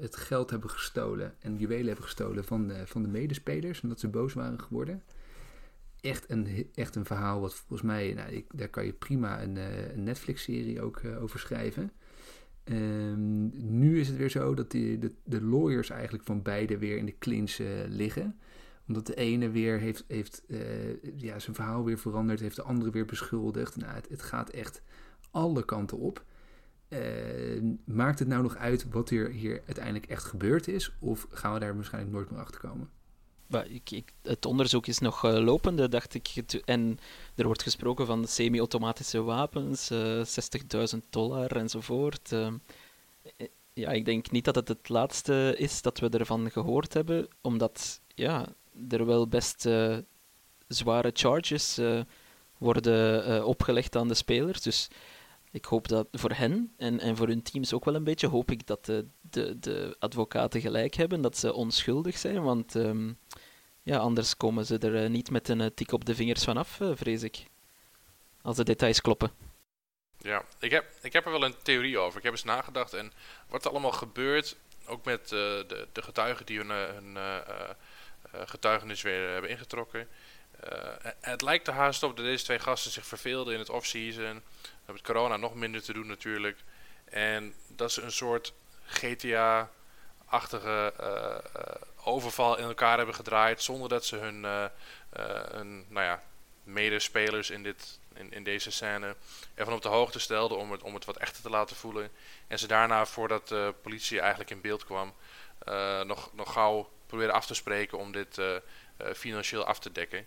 [0.00, 4.08] het geld hebben gestolen en juwelen hebben gestolen van de, van de medespelers, omdat ze
[4.08, 5.02] boos waren geworden.
[6.00, 9.56] Echt een, echt een verhaal wat volgens mij, nou, ik, daar kan je prima een,
[9.56, 11.92] eh, Netflix-serie ook eh, over schrijven.
[12.64, 16.96] Ehm, nu is het weer zo dat die, de, de lawyers eigenlijk van beide weer
[16.96, 17.56] in de clinch
[17.88, 18.38] liggen.
[18.88, 20.42] Omdat de ene weer heeft, heeft
[21.16, 23.76] ja, zijn verhaal weer veranderd, heeft de andere weer beschuldigd.
[23.76, 24.82] Nou, het gaat echt
[25.30, 26.24] alle kanten op.
[26.92, 30.92] Eh, maakt het nou nog uit wat er hier uiteindelijk echt gebeurd is?
[30.98, 32.90] Of gaan we daar waarschijnlijk nooit meer achter komen?
[33.84, 36.28] Ik, het onderzoek is nog eh, lopende, dacht ik.
[36.64, 36.98] En
[37.34, 40.24] er wordt gesproken van semi-automatische wapens, eh
[40.94, 42.32] 60.000 dollar enzovoort.
[42.32, 42.54] Ehm,
[43.36, 47.28] eh, ja, ik denk niet dat het het laatste is dat we ervan gehoord hebben,
[47.40, 48.46] omdat ja,
[48.88, 49.96] er wel best eh,
[50.68, 52.00] zware charges eh,
[52.58, 54.62] worden eh, opgelegd aan de spelers.
[54.62, 54.88] Dus
[55.52, 58.50] ik hoop dat voor hen en, en voor hun teams ook wel een beetje, hoop
[58.50, 63.12] ik dat de, de, de advocaten gelijk hebben, dat ze onschuldig zijn, want ehm,
[63.82, 66.80] ja, anders komen ze er eh, niet met een eh, tik op de vingers vanaf,
[66.80, 67.46] eh, vrees ik.
[68.42, 69.30] Als de details kloppen.
[70.18, 72.18] Ja, ik heb, ik heb er wel een theorie over.
[72.18, 73.12] Ik heb eens nagedacht en
[73.48, 77.16] wat er allemaal gebeurt, ook met de, de getuigen die hun, hun
[78.46, 80.08] getuigenis weer hebben ingetrokken.
[80.62, 84.42] Eh, het lijkt er haast op dat deze twee gasten zich verveelden in het off-season.
[84.86, 86.58] Met corona nog minder te doen natuurlijk.
[87.04, 88.52] En dat ze een soort
[88.86, 91.42] GTA-achtige eh, eh,
[92.04, 94.40] overval in elkaar hebben gedraaid zonder dat ze hun,
[95.88, 96.22] nou ja,
[96.62, 99.16] medespelers in, dit, in, in deze scène
[99.54, 102.10] ervan op de hoogte stelde om het, om het wat echter te laten voelen.
[102.46, 105.14] En ze daarna, voordat de politie eigenlijk in beeld kwam,
[106.06, 108.40] nog, nog gauw probeerde af te spreken om dit
[109.14, 110.26] financieel af te dekken.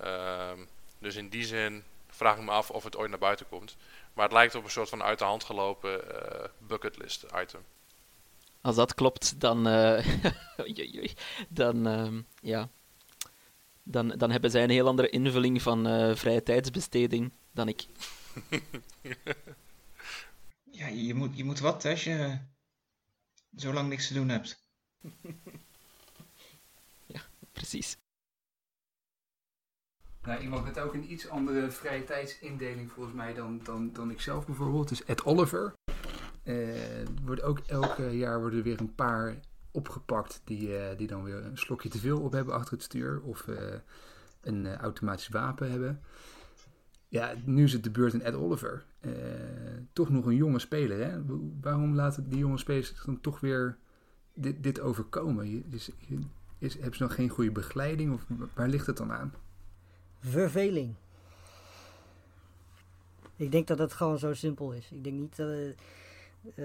[0.00, 0.58] Ehm,
[0.98, 3.76] dus in die zin vraag ik me af of het ooit naar buiten komt.
[4.12, 7.60] Maar het lijkt op een soort van uit de hand gelopen uh, bucketlist item.
[8.60, 10.06] Als dat klopt, dan, uh,
[11.48, 12.68] dan, uh, ja.
[13.82, 17.86] dan, dan hebben zij een heel andere invulling van uh, vrije tijdsbesteding dan ik.
[20.70, 22.38] ja, je moet, je moet wat als je
[23.56, 24.64] zo lang niks te doen hebt.
[27.14, 27.20] ja,
[27.52, 27.96] precies.
[30.24, 34.20] Nou, iemand met ook een iets andere vrije tijdsindeling volgens mij dan, dan, dan ik
[34.20, 34.88] zelf bijvoorbeeld.
[34.88, 35.74] Dus Ed Oliver.
[36.44, 36.78] Uh,
[37.24, 39.36] wordt ook elk jaar worden er weer een paar
[39.70, 43.20] opgepakt die, uh, die dan weer een slokje te veel op hebben achter het stuur.
[43.20, 43.56] Of uh,
[44.40, 46.00] een automatisch wapen hebben.
[47.08, 48.84] Ja, nu is het de beurt aan Ed Oliver.
[49.92, 51.10] toch nog een jonge speler.
[51.10, 51.22] Hè?
[51.60, 53.76] Waarom laten die jonge spelers dan toch weer
[54.34, 55.64] dit, dit overkomen?
[55.70, 55.90] Is,
[56.58, 58.12] is, hebben ze nog geen goede begeleiding?
[58.12, 59.32] Of waar ligt het dan aan?
[60.24, 60.94] Verveling.
[63.36, 64.90] Ik denk dat het gewoon zo simpel is.
[64.92, 65.48] Ik denk niet dat.
[66.54, 66.64] Uh,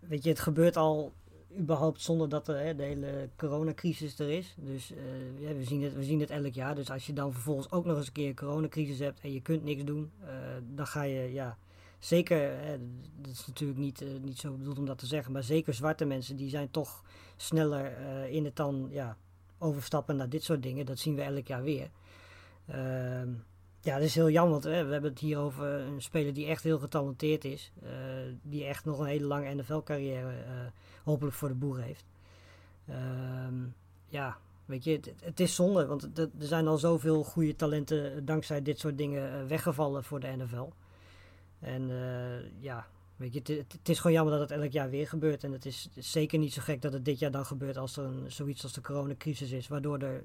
[0.00, 1.12] weet je, het gebeurt al
[1.58, 4.54] überhaupt zonder dat er, hè, de hele coronacrisis er is.
[4.58, 4.98] Dus uh,
[5.40, 6.74] ja, we, zien het, we zien het elk jaar.
[6.74, 9.42] Dus als je dan vervolgens ook nog eens een keer een coronacrisis hebt en je
[9.42, 10.10] kunt niks doen,
[10.74, 11.58] dan ga je, ja,
[11.98, 12.78] zeker, hè,
[13.20, 16.36] dat is natuurlijk niet, niet zo bedoeld om dat te zeggen, maar zeker zwarte mensen,
[16.36, 17.02] die zijn toch
[17.36, 19.16] sneller in het dan, ja,
[19.58, 20.86] overstappen naar dit soort dingen.
[20.86, 21.90] Dat zien we elk jaar weer.
[22.66, 23.28] Ehm,
[23.80, 26.46] ja, dat is heel jammer, want hè, we hebben het hier over een speler die
[26.46, 27.72] echt heel getalenteerd is.
[27.82, 27.90] Uh,
[28.42, 30.52] die echt nog een hele lange NFL-carrière eh,
[31.04, 32.04] hopelijk voor de boer heeft.
[32.86, 33.54] Ehm,
[34.08, 38.62] ja, weet je, het, het is zonde, want er zijn al zoveel goede talenten dankzij
[38.62, 40.68] dit soort dingen weggevallen voor de NFL.
[41.58, 41.90] En
[42.58, 45.44] ja, weet je, het, het, is gewoon jammer dat het elk jaar weer gebeurt.
[45.44, 48.10] En het is zeker niet zo gek dat het dit jaar dan gebeurt als er
[48.26, 50.24] zoiets als de coronacrisis is, waardoor er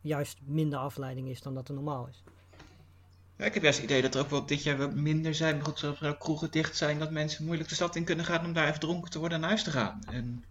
[0.00, 2.22] juist minder afleiding is dan dat er normaal is.
[3.38, 5.56] Ja, ik heb juist het idee dat er ook wel dit jaar wat minder zijn.
[5.56, 8.44] Maar goed, zoals er kroegen dicht zijn, dat mensen moeilijk de stad in kunnen gaan
[8.44, 10.00] om daar even dronken te worden en naar huis te gaan.
[10.06, 10.44] En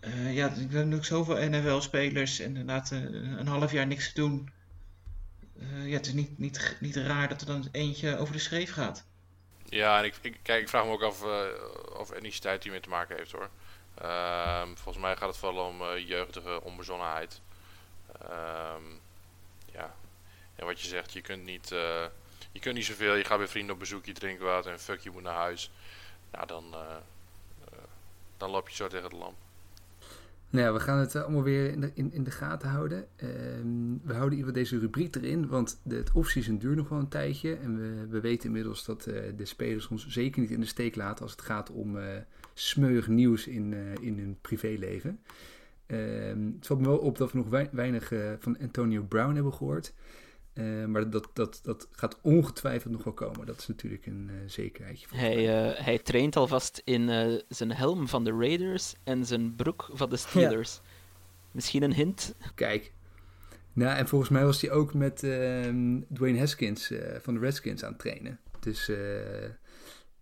[0.00, 3.00] uh, ja, ik heb natuurlijk zoveel NFL-spelers en inderdaad uh,
[3.38, 4.50] een half jaar niks te doen.
[5.56, 8.72] Uh, ja, het is niet, niet, niet raar dat er dan eentje over de schreef
[8.72, 9.04] gaat.
[9.64, 11.22] Ja, en ik, ik, kijk, ik vraag me ook af
[11.98, 13.50] of etniciteit hiermee te maken heeft hoor.
[13.94, 17.40] Ehm, volgens mij gaat het vooral om jeugdige onbezonnenheid.
[18.22, 19.00] Um,
[19.72, 19.94] ja.
[20.56, 22.04] En wat je zegt, je kunt niet, uh,
[22.52, 23.14] je kunt niet zoveel.
[23.14, 25.72] Je gaat bij vrienden op bezoek, je drinkt wat en fuck, je moet naar huis.
[26.32, 26.80] Nou, dan, uh,
[27.60, 27.78] uh,
[28.36, 29.36] dan loop je zo tegen de lamp.
[30.50, 33.08] Nou ja, we gaan het allemaal weer in de, in, in de gaten houden.
[33.22, 37.08] Um, we houden even deze rubriek erin, want de, het offseason duurt nog wel een
[37.08, 37.56] tijdje.
[37.56, 39.02] En we, we weten inmiddels dat
[39.36, 41.98] de spelers ons zeker niet in de steek laten als het gaat om
[42.54, 45.20] smeuig nieuws in, in hun privéleven.
[45.90, 49.54] Ehm, het valt me wel op dat we nog weinig uh, van Antonio Brown hebben
[49.54, 49.94] gehoord.
[50.54, 53.46] Uh, maar dat, dat, dat gaat ongetwijfeld nog wel komen.
[53.46, 55.06] Dat is natuurlijk een uh, zekerheidje.
[55.14, 55.44] Hij,
[55.82, 57.08] hij traint alvast in
[57.48, 60.74] zijn helm van de Raiders en zijn broek van de Steelers.
[60.74, 60.88] Ja.
[61.50, 62.34] Misschien een hint?
[62.54, 62.92] Kijk.
[63.72, 67.90] Nou, en volgens mij was hij ook met ehm, Dwayne Haskins van de Redskins aan
[67.90, 68.38] het trainen.
[68.60, 68.90] Dus,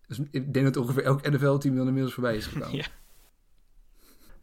[0.07, 2.77] dus ik denk dat ongeveer elk NFL-team dan inmiddels voorbij is gekomen.
[2.77, 2.87] ja.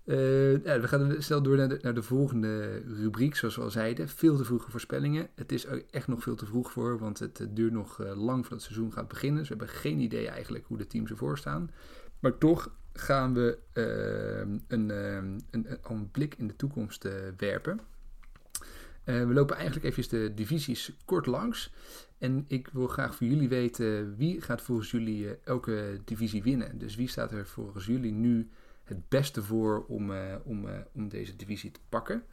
[0.06, 3.70] Uh, ja, we gaan snel door naar de, naar de, volgende rubriek, zoals we al
[3.70, 4.10] zeiden.
[4.10, 5.28] Veel te vroege voorspellingen.
[5.36, 8.39] Het is echt nog veel te vroeg voor, want het, het duurt nog uh, lang
[8.46, 9.39] voordat het seizoen gaat beginnen.
[9.39, 11.72] Dus we hebben geen idee eigenlijk hoe de teams ervoor staan.
[12.20, 14.89] Maar toch gaan we uh, een, een,
[15.52, 17.80] een, een, blik in de toekomst werpen.
[19.04, 21.74] we lopen eigenlijk even de divisies kort langs.
[22.18, 26.78] En ik wil graag voor jullie weten wie gaat volgens jullie elke divisie winnen.
[26.78, 28.50] Dus wie staat er volgens jullie nu
[28.86, 32.24] het beste voor om, uh, om, uh, om deze divisie te pakken.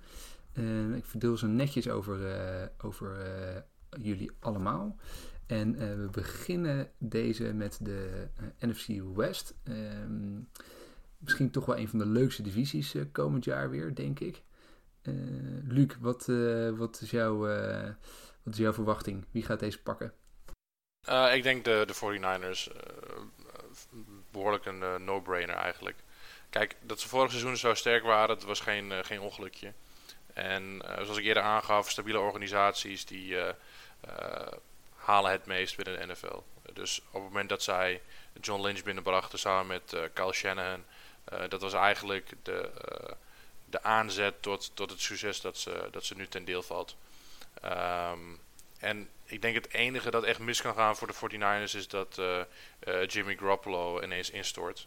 [0.55, 2.21] Uh, ik verdeel ze netjes over,
[2.79, 3.17] over
[4.01, 4.97] jullie allemaal.
[5.47, 9.55] En we beginnen deze met de NFC West.
[9.62, 10.38] Ehm,
[11.19, 14.43] misschien toch wel een van de leukste divisies komend jaar weer, denk ik.
[15.65, 16.27] Luc, wat,
[16.77, 17.38] wat, is jouw,
[18.43, 19.25] wat is jouw verwachting?
[19.31, 20.12] Wie gaat deze pakken?
[21.33, 22.73] ik denk de, de 49ers.
[24.31, 25.97] behoorlijk een no-brainer eigenlijk.
[26.53, 29.73] Kijk, dat ze vorig seizoen zo sterk waren, dat was geen, uh, geen ongelukje.
[30.33, 33.49] En uh, zoals ik eerder aangaf, stabiele organisaties die uh,
[34.95, 36.43] halen het meest binnen de NFL.
[36.73, 38.01] Dus op het moment dat zij
[38.41, 40.85] John Lynch binnenbrachten samen met Kyle Shanahan,
[41.49, 42.71] dat was eigenlijk de,
[43.65, 46.97] de aanzet tot, tot het succes dat ze, dat ze nu ten deel valt.
[47.61, 48.19] Ehm,
[48.79, 52.19] en ik denk het enige dat echt mis kan gaan voor de 49ers is dat
[52.19, 52.41] eh,
[52.79, 54.87] eh, Jimmy Garoppolo ineens instort.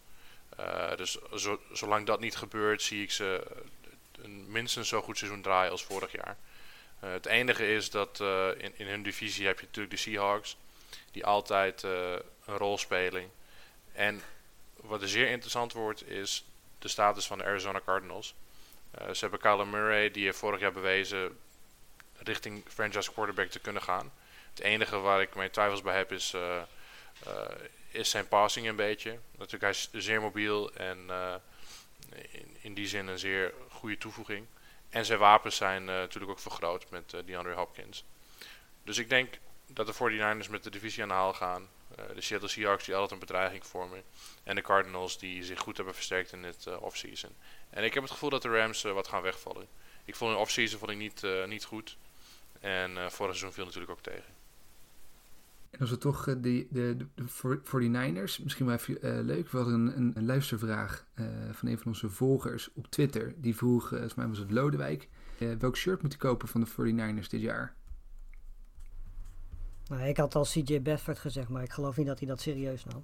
[0.55, 3.43] Eh, dus zo, zolang dat niet gebeurt, zie ik ze
[4.21, 6.37] een minstens zo goed seizoen draaien als vorig jaar.
[6.99, 8.19] het enige is dat
[8.57, 10.57] in, in hun divisie heb je natuurlijk de Seahawks,
[11.11, 13.31] die altijd een rol spelen.
[13.93, 14.21] En
[14.75, 16.45] wat er zeer interessant wordt, is
[16.79, 18.35] de status van de Arizona Cardinals.
[18.91, 21.37] ze hebben Kyler Murray, die heeft vorig jaar bewezen
[22.17, 24.11] richting franchise quarterback te kunnen gaan.
[24.49, 26.33] Het enige waar ik mijn twijfels bij heb is,
[27.95, 29.19] is zijn passing een beetje.
[29.31, 31.35] Natuurlijk, hij is zeer mobiel en uh,
[32.31, 34.45] in, in, die zin een zeer goede toevoeging.
[34.89, 38.03] En zijn wapens zijn natuurlijk ook vergroot met DeAndre Hopkins.
[38.83, 41.69] Dus ik denk dat de 49ers met de divisie aan de haal gaan.
[42.13, 44.03] de Seattle Seahawks die altijd een bedreiging vormen.
[44.43, 47.35] En de Cardinals die zich goed hebben versterkt in dit offseason.
[47.69, 49.67] En ik heb het gevoel dat de Rams wat gaan wegvallen.
[50.05, 51.97] Ik vond hun offseason vond ik niet, niet goed.
[52.59, 54.33] En vorig seizoen viel natuurlijk ook tegen.
[55.75, 57.23] En als we toch uh, de, de, de
[57.59, 59.49] 49ers, misschien wel even uh, leuk.
[59.49, 63.33] We hadden een, een, luistervraag uh, van een van onze volgers op Twitter.
[63.37, 65.09] Die vroeg, volgens mij was het Lodewijk,
[65.59, 67.75] welk shirt moet ik kopen van de 49ers dit jaar?
[69.87, 72.85] Nou, ik had al CJ Bedford gezegd, maar ik geloof niet dat hij dat serieus
[72.85, 73.03] nam.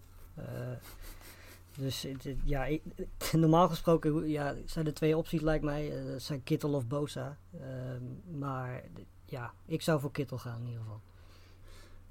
[1.77, 2.07] dus
[2.43, 2.67] ja,
[3.31, 5.93] normaal gesproken ja, zijn er twee opties lijkt mij.
[6.19, 7.37] zijn Kittel of Bosa.
[7.53, 8.83] Ehm, maar
[9.25, 11.01] ja, ik zou voor Kittel gaan in ieder geval.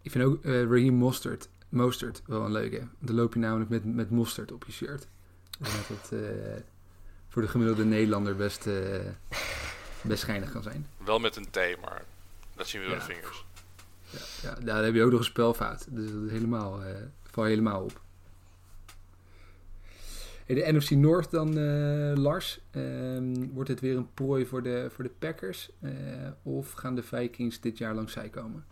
[0.03, 2.87] Ik vind ook uh, Raheem Mostert, Mostert wel een leuke.
[2.99, 5.07] Dan loop je namelijk met, met mosterd op je shirt.
[5.59, 6.29] Dat het uh,
[7.29, 8.99] voor de gemiddelde Nederlander best, uh,
[10.03, 10.87] best schijnig kan zijn.
[11.05, 12.05] Wel met een T, maar
[12.57, 13.07] dat zien we door ja.
[13.07, 13.45] de vingers.
[14.11, 15.87] Ja, ja, daar heb je ook nog een spelfout.
[15.91, 16.81] Dus dat is helemaal,
[17.25, 18.01] val je helemaal op.
[20.47, 21.59] In de NFC North dan,
[22.21, 22.61] Lars.
[22.73, 25.71] Um, wordt het weer een prooi voor de, voor de Packers?
[26.43, 28.65] of gaan de Vikings dit jaar langs zij komen?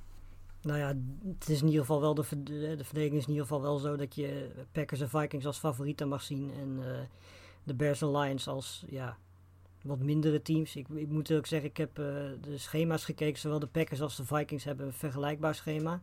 [0.62, 0.94] Nou ja,
[1.38, 3.96] het is in ieder geval wel de, de verdediging is in ieder geval wel zo
[3.96, 6.50] dat je Packers en Vikings als favorieten mag zien.
[6.60, 6.86] En uh,
[7.64, 9.16] de Bears en Lions als ja,
[9.82, 10.76] wat mindere teams.
[10.76, 12.04] Ik, ik moet ook zeggen, ik heb uh,
[12.40, 13.38] de schema's gekeken.
[13.38, 16.00] Zowel de Packers als de Vikings hebben een vergelijkbaar schema.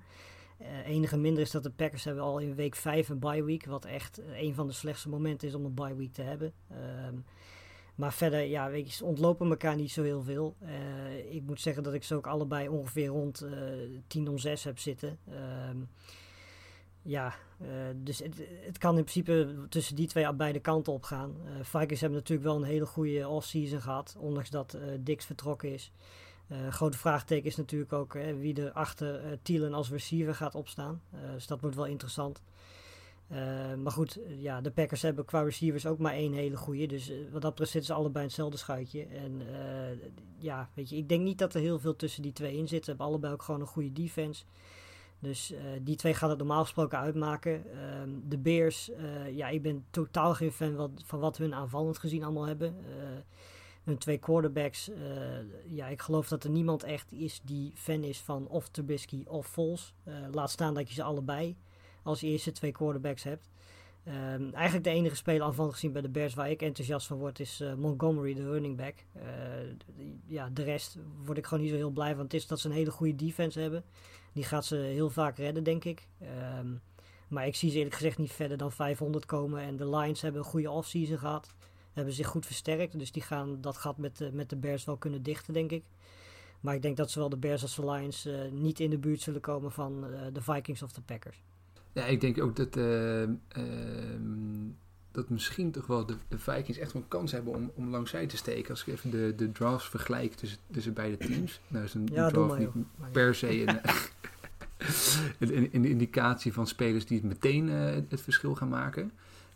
[0.61, 3.65] Uh, enige minder is dat de Packers hebben al in week 5 een bye week.
[3.65, 6.53] Wat echt een van de slechtste momenten is om een bye week te hebben.
[7.07, 7.25] Um,
[7.95, 10.55] maar verder, ja, weet je, ontlopen elkaar niet zo heel veel.
[10.63, 13.51] Uh, ik moet zeggen dat ik ze ook allebei ongeveer rond uh,
[14.07, 15.19] 10 om 6 heb zitten.
[15.29, 15.35] Uh,
[17.01, 21.03] ja, uh, dus het, het, kan in principe tussen die twee aan beide kanten op
[21.03, 21.35] gaan.
[21.61, 25.91] Vikings hebben natuurlijk wel een hele goede off-season gehad, ondanks dat Dix vertrokken is.
[26.69, 31.01] grote vraagteken is natuurlijk ook wie er achter Thielen als receiver gaat opstaan.
[31.33, 32.41] dus dat wordt wel interessant.
[33.31, 36.85] Uh, maar goed, ja, de Packers hebben qua receivers ook maar één hele goede.
[36.85, 39.05] Dus uh, wat dat betreft zitten ze allebei hetzelfde schuitje.
[39.05, 39.41] En
[40.37, 42.83] ja, weet je, ik denk niet dat er heel veel tussen die twee in zit.
[42.83, 44.43] Ze hebben allebei ook gewoon een goede defense.
[45.19, 47.71] Dus die twee gaan het normaal gesproken uitmaken.
[47.71, 48.91] Ehm, de Bears,
[49.31, 52.75] ja, ik ben totaal geen fan wat, van wat hun aanvallend gezien allemaal hebben.
[53.83, 54.89] hun twee quarterbacks,
[55.65, 59.47] ja, ik geloof dat er niemand echt is die fan is van of Trubisky of
[59.47, 59.93] Vols.
[60.31, 61.57] laat staan dat je ze allebei
[62.05, 63.49] als je eerste twee quarterbacks hebt.
[64.07, 67.39] Um, eigenlijk de enige speler aanvallend gezien bij de Bears waar ik enthousiast van word
[67.39, 68.93] is uh, Montgomery, de running back.
[69.15, 69.23] Uh,
[70.25, 72.23] ja, de rest word ik gewoon niet zo heel blij van.
[72.23, 73.83] Het is dat ze een hele goede defense hebben.
[74.33, 76.07] Die gaat ze heel vaak redden, denk ik.
[76.57, 76.81] Um,
[77.27, 79.61] maar ik zie ze eerlijk gezegd niet verder dan 500 komen.
[79.61, 81.53] En de Lions hebben een goede offseason gehad.
[81.93, 82.99] Hebben zich goed versterkt.
[82.99, 85.83] Dus die gaan dat gat met, uh, met de Bears wel kunnen dichten, denk ik.
[86.59, 89.41] Maar ik denk dat zowel de Bears als de Lions niet in de buurt zullen
[89.41, 91.43] komen van de Vikings of de Packers.
[91.95, 93.27] Ja, ik denk ook dat, uh, uh,
[95.11, 98.25] dat misschien toch wel de, de, Vikings echt wel een kans hebben om, om langzij
[98.27, 98.69] te steken.
[98.69, 101.59] Als ik even de, de drafts vergelijk tussen, tussen beide teams.
[101.67, 102.69] Nou is een ja, draft niet
[103.11, 103.61] per se
[105.39, 109.11] een, een, een, indicatie van spelers die het meteen uh, het verschil gaan maken.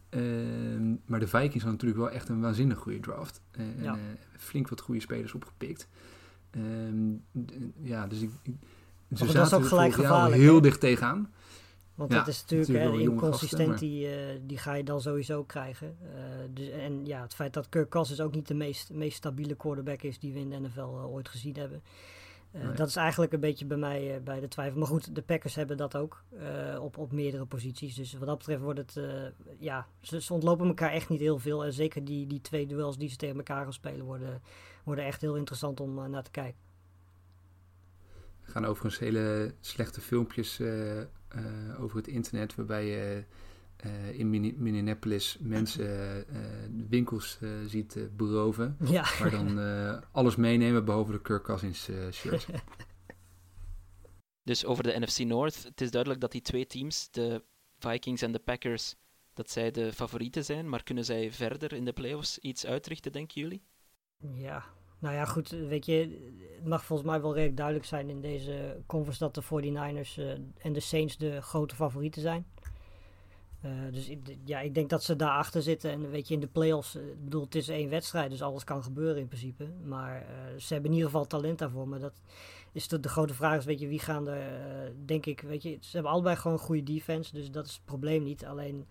[0.09, 3.41] Ehm, maar de Vikings hadden natuurlijk wel echt een waanzinnig goede draft.
[3.51, 3.97] En ja.
[4.37, 5.87] flink wat goede spelers opgepikt.
[6.55, 7.23] Um,
[7.81, 8.53] ja, dus ik, ik
[9.15, 9.95] ze zaten ook gelijk
[10.33, 11.29] heel dicht tegenaan.
[11.99, 15.97] Want dat is natuurlijk, natuurlijk hè, inconsistent, die, uh, die ga je dan sowieso krijgen.
[16.03, 16.09] Uh,
[16.49, 20.01] dus, en ja, het feit dat Kirk Cousins ook niet de meest, meest stabiele quarterback
[20.01, 21.83] is die we in de NFL uh, ooit gezien hebben.
[22.51, 22.73] Nee.
[22.73, 24.79] Dat is eigenlijk een beetje bij mij bij de twijfel.
[24.79, 26.23] Maar goed, de Packers hebben dat ook
[26.79, 27.95] op, op meerdere posities.
[27.95, 28.99] Dus wat dat betreft wordt het,
[29.59, 31.65] ja, ze, ze, ontlopen elkaar echt niet heel veel.
[31.65, 34.41] En zeker die, die twee duels die ze tegen elkaar gaan spelen worden,
[34.83, 36.68] worden echt heel interessant om naar te kijken.
[38.49, 41.01] Er gaan overigens hele slechte filmpjes uh,
[41.79, 43.23] over het internet, waarbij je
[43.85, 46.25] uh, in Minneapolis mensen
[46.89, 48.77] winkels ziet beroven.
[48.85, 49.05] Ja.
[49.19, 49.59] Maar dan
[50.11, 52.47] alles meenemen behalve de Kirk Cousins shirt.
[54.43, 57.43] Dus over de NFC North, het is duidelijk dat die twee teams, de
[57.77, 58.95] Vikings en de Packers,
[59.33, 60.69] dat zij de favorieten zijn.
[60.69, 63.63] Maar kunnen zij verder in de playoffs iets uitrichten, denken jullie?
[64.17, 64.65] Ja,
[64.99, 65.49] nou ja, goed.
[65.49, 66.19] Weet je,
[66.55, 70.31] het mag volgens mij wel redelijk duidelijk zijn in deze conference dat de 49ers uh,
[70.57, 72.45] en de Saints de grote favorieten zijn.
[73.65, 74.11] Uh, dus
[74.45, 75.91] ja, ik denk dat ze daarachter zitten.
[75.91, 78.63] En weet je, in de playoffs, uh, ik bedoel, het is één wedstrijd, dus alles
[78.63, 79.67] kan gebeuren in principe.
[79.83, 80.25] Maar
[80.57, 81.87] ze hebben in ieder geval talent daarvoor.
[81.87, 82.21] Maar dat
[82.71, 85.77] is de, de grote vraag is, weet je, wie gaan er, denk ik, weet je,
[85.81, 87.33] ze hebben allebei gewoon goede defense.
[87.33, 88.45] Dus dat is het probleem niet.
[88.45, 88.87] Alleen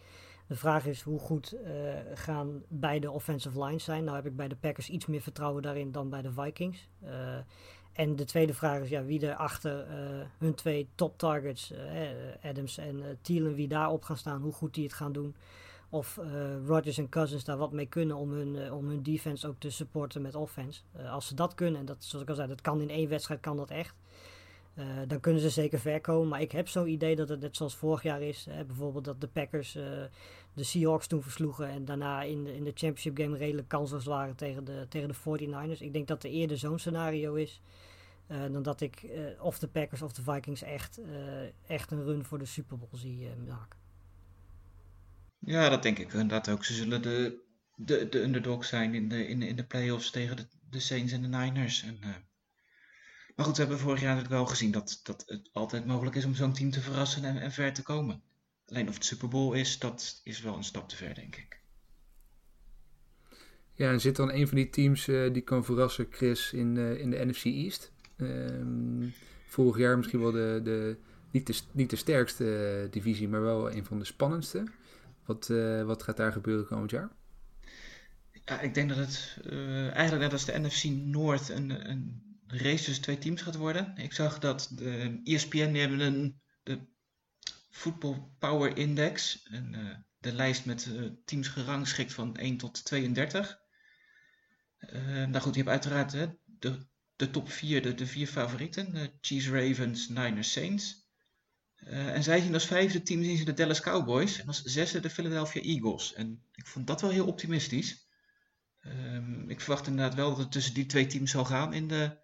[0.49, 1.71] de vraag is hoe goed uh,
[2.15, 4.05] gaan beide offensive lines zijn.
[4.05, 6.89] Nou heb ik bij de Packers iets meer vertrouwen daarin dan bij de Vikings.
[7.05, 7.11] Uh,
[7.93, 11.73] en de tweede vraag is ja, wie er achter uh, hun twee top targets,
[12.43, 15.37] Adams en Thielen, wie daarop gaan staan, hoe goed die het gaan doen.
[15.91, 16.21] Of
[16.67, 20.23] Rodgers en Cousins daar wat mee kunnen om hun, om hun defense ook te supporten
[20.23, 20.81] met offense.
[21.11, 23.41] als ze dat kunnen, en dat, zoals ik al zei, dat kan in één wedstrijd,
[23.41, 23.95] kan dat echt.
[24.79, 26.29] Uh, dan kunnen ze zeker ver komen.
[26.29, 28.47] Maar ik heb zo'n idee dat het net zoals vorig jaar is.
[28.51, 29.83] Hè, bijvoorbeeld dat de Packers uh,
[30.55, 31.69] de Seahawks toen versloegen.
[31.69, 35.15] En daarna in de, in de championship game redelijk kansloos waren tegen de, tegen de
[35.15, 35.83] 49ers.
[35.83, 37.61] Ik denk dat er eerder zo'n scenario is.
[38.31, 39.07] Uh, dan dat ik
[39.41, 41.01] of de Packers of de Vikings echt,
[41.67, 43.79] echt een run voor de Super Bowl zie maken.
[45.39, 46.65] Ja, dat denk ik inderdaad ook.
[46.65, 47.43] Ze zullen de,
[47.77, 51.23] de, de underdog zijn in de, in, in de playoffs tegen de, de Saints en
[51.23, 51.83] de Niners.
[51.83, 52.28] En,
[53.39, 56.25] maar goed, we hebben vorig jaar natuurlijk wel gezien dat, dat het altijd mogelijk is
[56.25, 58.23] om zo'n team te verrassen en, en ver te komen.
[58.67, 61.61] Alleen of het Super Bowl is, dat is wel een stap te ver, denk ik.
[63.75, 67.01] Ja, en zit dan een van die teams uh, die kan verrassen, Chris, in, uh,
[67.01, 67.93] in de NFC East?
[68.17, 69.15] Um,
[69.47, 70.97] vorig jaar misschien wel de, de,
[71.31, 72.45] niet, de, niet de sterkste
[72.85, 74.65] uh, divisie, maar wel een van de spannendste.
[75.25, 75.47] Wat,
[75.85, 77.11] wat gaat daar gebeuren komend jaar?
[78.45, 79.39] Ja, ik denk dat het
[79.93, 83.97] eigenlijk net als de NFC Noord een, een race tussen twee teams gaat worden.
[83.97, 86.87] Ik zag dat de ESPN die hebben een de
[87.71, 93.59] Football Power Index, uh, de lijst met uh, teams gerangschikt van 1 tot 32.
[94.81, 96.87] Uh, nou goed, je hebt uiteraard hè, de,
[97.17, 101.07] de top 4, de, de vier favorieten, Chiefs, Ravens, Niners, Saints.
[101.85, 105.11] en zij zien als vijfde team zien ze de Dallas Cowboys en als zesde de
[105.11, 106.15] Philadelphia Eagles.
[106.15, 108.07] En ik vond dat wel heel optimistisch.
[108.87, 112.19] Um, ik verwacht inderdaad wel dat het tussen die twee teams zal gaan in de,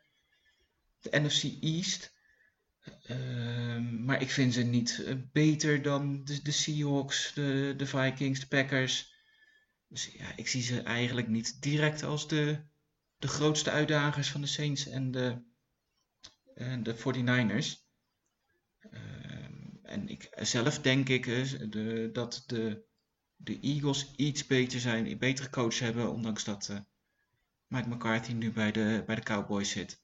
[1.04, 2.12] de NFC East.
[3.10, 8.46] Um, maar ik vind ze niet uh, beter dan de, Seahawks, de, de Vikings, de
[8.46, 9.12] Packers.
[9.88, 12.64] Dus ja, ik zie ze eigenlijk niet direct als de,
[13.18, 15.42] de grootste uitdagers van de Saints en de,
[16.54, 17.82] en de 49ers.
[18.90, 21.24] Um, en ik, zelf denk ik
[21.72, 22.84] de, dat de,
[23.36, 26.78] de Eagles iets beter zijn, een betere coach hebben, ondanks dat uh,
[27.66, 30.03] Mike McCarthy nu bij de, bij de Cowboys zit.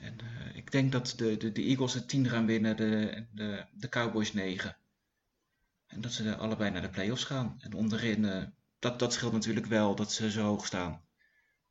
[0.00, 3.64] En uh, ik denk dat de, de, de Eagles het 10 gaan winnen de, de,
[3.72, 4.76] de Cowboys 9.
[5.86, 7.56] En dat ze allebei naar de playoffs gaan.
[7.60, 8.42] En onderin, uh,
[8.78, 11.00] dat, dat scheelt natuurlijk wel dat ze zo hoog staan.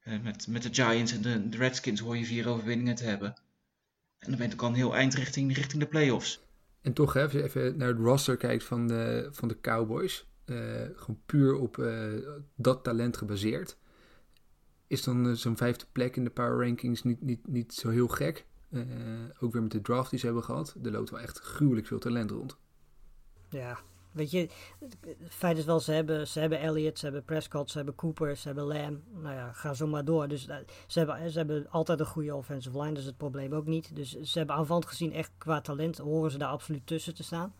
[0.03, 3.27] Uh, met, met de Giants en de, de, Redskins hoor je vier overwinningen te hebben.
[4.19, 6.43] En dan ben je ook al een heel eind richting, richting de playoffs.
[6.81, 10.25] En toch, hè, als je even naar het roster kijkt van de, van de Cowboys.
[10.95, 11.89] gewoon puur op
[12.55, 13.77] dat talent gebaseerd
[14.87, 18.07] is dan uh, zo'n vijfde plek in de power rankings niet, niet, niet zo heel
[18.07, 18.45] gek.
[18.69, 18.83] Uh,
[19.39, 20.75] ook weer met de draft die ze hebben gehad.
[20.83, 22.57] Er loopt wel echt gruwelijk veel talent rond.
[23.49, 23.79] Ja,
[24.11, 24.97] weet je, het
[25.29, 28.47] feit is wel, ze hebben, ze hebben Elliott, ze hebben Prescott, ze hebben Cooper, ze
[28.47, 29.01] hebben Lamb.
[29.21, 30.27] Nou ja, ga zo maar door.
[30.27, 30.55] Dus uh,
[30.87, 33.95] ze, hebben, ze hebben altijd een goede offensive line, dat is het probleem ook niet.
[33.95, 37.53] Dus ze hebben aanvallend gezien echt qua talent, horen ze daar absoluut tussen te staan.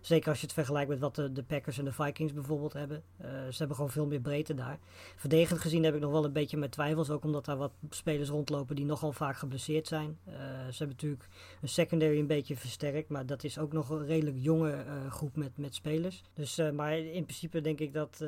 [0.00, 3.02] Zeker als je het vergelijkt met wat de, Packers en de Vikings bijvoorbeeld hebben.
[3.20, 4.78] Uh, ze hebben gewoon veel meer breedte daar.
[5.16, 7.10] Verdedigend gezien heb ik nog wel een beetje met twijfels.
[7.10, 10.18] Ook omdat daar wat spelers rondlopen die nogal vaak geblesseerd zijn.
[10.28, 10.34] Uh,
[10.70, 11.28] ze hebben natuurlijk
[11.62, 13.08] een secondary een beetje versterkt.
[13.08, 16.22] Maar dat is ook nog een redelijk jonge uh, groep met, met spelers.
[16.34, 18.24] Dus, maar in principe denk ik dat,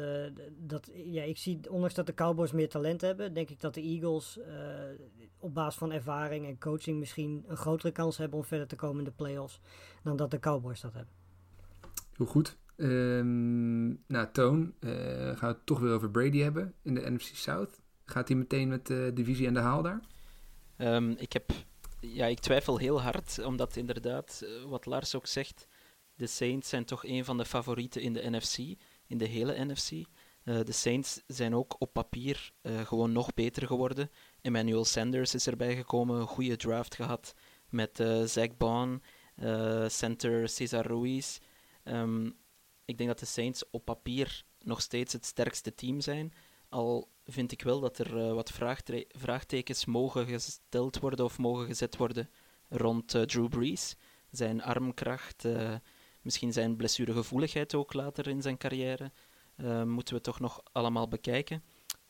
[0.59, 0.91] dat...
[0.95, 3.35] Ja, ik zie, ondanks dat de Cowboys meer talent hebben...
[3.35, 4.39] denk ik dat de Eagles
[5.39, 6.99] op basis van ervaring en coaching...
[6.99, 9.61] misschien een grotere kans hebben om verder te komen in de playoffs...
[10.03, 11.22] dan dat de Cowboys dat hebben.
[12.17, 12.57] Heel goed.
[12.77, 17.35] Um, nou, Toon, uh, gaan we het toch weer over Brady hebben in de NFC
[17.35, 17.81] South.
[18.05, 20.01] Gaat hij meteen met de divisie aan de haal daar?
[20.79, 21.53] Um, ik, heb,
[22.01, 25.67] ja, ik twijfel heel hard, omdat inderdaad, uh, wat Lars ook zegt,
[26.15, 28.59] de Saints zijn toch een van de favorieten in de NFC,
[29.07, 29.91] in de hele NFC.
[29.91, 30.05] Uh,
[30.45, 34.11] de Saints zijn ook op papier gewoon nog beter geworden.
[34.41, 37.35] Emmanuel Sanders is erbij gekomen, een goede draft gehad
[37.69, 39.03] met Zach Bond,
[39.87, 41.39] center Cesar Ruiz.
[41.85, 42.37] Um,
[42.85, 46.33] ik denk dat de Saints op papier nog steeds het sterkste team zijn.
[46.69, 48.53] Al vind ik wel dat er uh, wat
[49.09, 52.31] vraagtekens mogen gesteld worden of mogen gezet worden
[52.69, 53.97] rond uh, Drew Brees.
[54.31, 55.75] zijn armkracht, uh,
[56.23, 59.13] misschien zijn blessuregevoeligheid ook later in zijn carrière,
[59.85, 61.63] moeten we toch nog allemaal bekijken.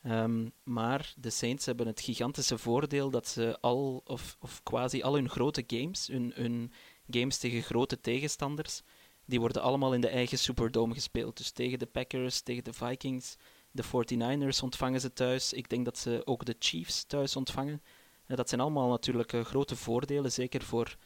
[0.05, 5.13] Um, maar de Saints hebben het gigantische voordeel dat ze al, of, of quasi al
[5.13, 6.71] hun grote games, hun, hun
[7.09, 8.81] games tegen grote tegenstanders,
[9.25, 11.37] die worden allemaal in de eigen Superdome gespeeld.
[11.37, 13.35] Dus tegen de Packers, tegen de Vikings,
[13.71, 15.53] de 49ers ontvangen ze thuis.
[15.53, 17.81] Ik denk dat ze ook de Chiefs thuis ontvangen.
[18.25, 20.97] En dat zijn allemaal natuurlijk uh, grote voordelen, zeker voor,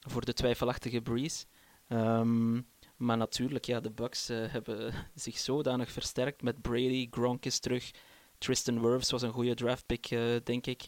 [0.00, 1.44] voor de twijfelachtige Breeze.
[1.88, 2.66] Um,
[2.96, 7.90] maar natuurlijk, ja, de Bucks uh, hebben zich zodanig versterkt met Brady, Gronk is terug,
[8.38, 10.86] Tristan Wirfs was een goede draftpick, uh, denk ik.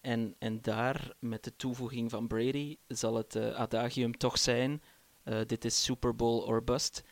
[0.00, 4.82] En, en daar, met de toevoeging van Brady, zal het adagium toch zijn:
[5.46, 7.02] dit is Super Bowl or bust.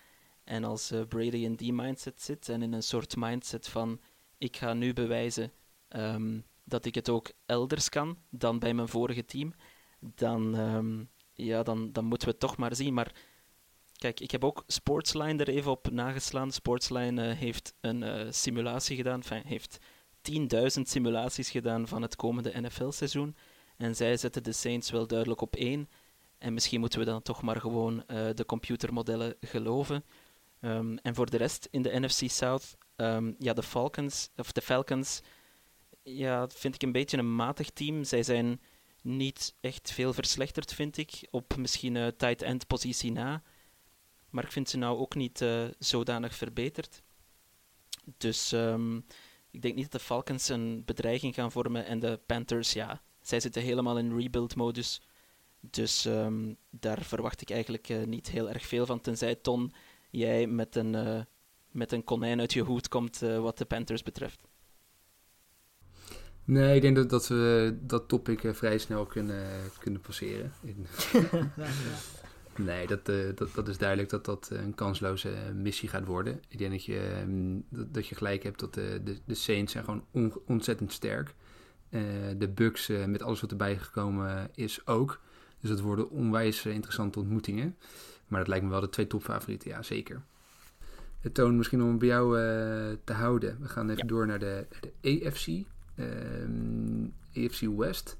[0.45, 4.01] En als Brady in die mindset zit en in een soort mindset van:
[4.39, 5.53] ik ga nu bewijzen
[5.89, 9.55] um, dat ik het ook elders kan dan bij mijn vorige team,
[10.01, 12.95] dan, um, ja, dan, dan moeten we het toch maar zien.
[12.95, 13.15] Maar
[13.97, 16.51] kijk, ik heb ook Sportsline er even op nageslaan.
[16.51, 19.79] Sportsline uh, heeft een simulatie gedaan, heeft
[20.23, 20.37] 10.000
[20.83, 23.37] simulaties gedaan van het komende NFL-seizoen.
[23.77, 25.89] En zij zetten de Saints wel duidelijk op één.
[26.41, 30.05] En misschien moeten we dan toch maar gewoon uh, de computermodellen geloven.
[30.61, 34.61] Um, en voor de rest in de NFC South, um, ja, de Falcons, of de
[34.61, 35.21] Falcons,
[36.03, 38.05] ja, vind ik een beetje een matig team.
[38.05, 38.61] Zij zijn
[39.03, 43.43] niet echt veel verslechterd, vind ik, op misschien uh, tight end positie na.
[44.31, 47.03] Maar ik vind ze nou ook niet uh, zodanig verbeterd.
[48.17, 49.05] Dus um,
[49.51, 51.87] ik denk niet dat de Falcons een bedreiging gaan vormen.
[51.87, 55.01] En de Panthers, ja, zij zitten helemaal in rebuild-modus.
[55.61, 59.01] Dus um, daar verwacht ik eigenlijk uh, niet heel erg veel van.
[59.01, 59.73] Tenzij Ton,
[60.11, 61.21] jij met een, uh,
[61.71, 64.49] met een konijn uit je hoed komt uh, wat de Panthers betreft.
[66.45, 69.49] Nee, ik denk dat, dat we dat topic vrij snel kunnen,
[69.79, 70.53] kunnen passeren.
[72.57, 76.41] Nee, dat, uh, dat, dat is duidelijk dat dat een kansloze missie gaat worden.
[76.49, 79.73] Ik denk dat je, um, dat, dat, je gelijk hebt dat de, de, de Saints
[79.73, 81.35] zijn gewoon on, ontzettend sterk.
[81.91, 82.03] Uh,
[82.37, 85.21] de Bucks uh, met alles wat erbij gekomen is ook.
[85.61, 87.77] Dus dat worden onwijs interessante ontmoetingen.
[88.29, 90.23] Maar dat lijkt me wel de twee topfavorieten, ja zeker.
[91.21, 92.37] Het toon misschien om bij jou
[93.05, 93.61] te houden.
[93.61, 94.09] We gaan even ja.
[94.09, 95.47] door naar de, de EFC.
[95.97, 98.19] Um, EFC West.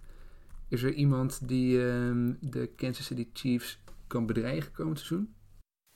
[0.69, 5.35] Is er iemand die um, de Kansas City Chiefs kan bedreigen komend seizoen?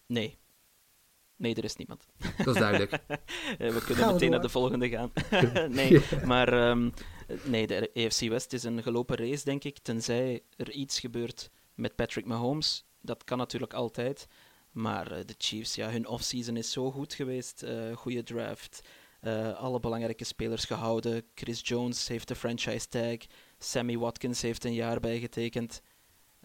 [0.06, 0.38] Nee.
[1.36, 2.06] Nee, er is niemand.
[2.36, 2.90] Dat is duidelijk.
[3.58, 5.12] we kunnen meteen naar de volgende gaan.
[5.70, 6.26] nee, ja.
[6.26, 6.92] maar um,
[7.42, 9.78] nee, de EFC West is een gelopen race, denk ik.
[9.78, 12.84] Tenzij er iets gebeurt met Patrick Mahomes.
[13.00, 14.26] Dat kan natuurlijk altijd.
[14.70, 17.62] Maar uh, de Chiefs, ja, hun offseason is zo goed geweest.
[17.62, 18.80] Uh, goede draft.
[19.22, 21.22] Uh, alle belangrijke spelers gehouden.
[21.34, 23.16] Chris Jones heeft de franchise tag.
[23.58, 25.82] Sammy Watkins heeft een jaar bijgetekend.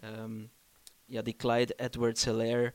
[0.04, 0.50] Um,
[1.10, 2.74] ja, die Clyde Edwards Hilaire,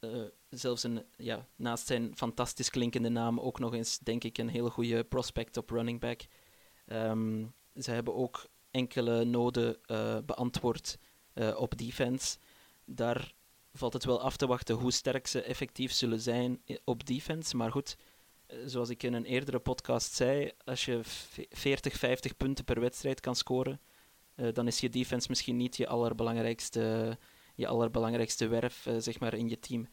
[0.00, 4.48] uh, zelfs een, ja, naast zijn fantastisch klinkende naam ook nog eens, denk ik, een
[4.48, 6.20] hele goede prospect op running back.
[6.86, 10.98] Um, ze hebben ook enkele noden uh, beantwoord
[11.34, 12.38] uh, op defense.
[12.84, 13.32] Daar
[13.72, 17.56] valt het wel af te wachten hoe sterk ze effectief zullen zijn op defense.
[17.56, 17.96] Maar goed,
[18.64, 21.00] zoals ik in een eerdere podcast zei, als je
[21.50, 23.80] 40, 50 punten per wedstrijd kan scoren,
[24.52, 27.18] dan is je defense misschien niet je allerbelangrijkste
[27.54, 29.88] je allerbelangrijkste werf zeg maar, in je team.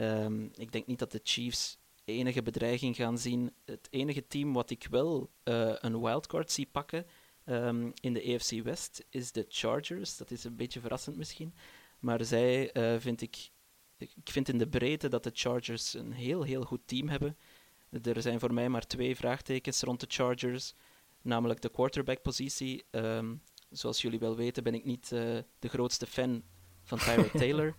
[0.00, 3.54] Um, ik denk niet dat de Chiefs enige bedreiging gaan zien.
[3.64, 7.06] Het enige team wat ik wel uh, een wildcard zie pakken
[7.44, 10.16] um, in de AFC West is de Chargers.
[10.16, 11.54] Dat is een beetje verrassend misschien.
[11.98, 13.50] Maar zij uh, vind ik.
[13.96, 17.36] Ik vind in de breedte dat de Chargers een heel, heel goed team hebben.
[18.02, 20.74] Er zijn voor mij maar twee vraagtekens rond de Chargers.
[21.22, 22.84] Namelijk de quarterback-positie.
[22.90, 26.42] Um, zoals jullie wel weten, ben ik niet uh, de grootste fan
[26.82, 27.74] van Tyrod Taylor.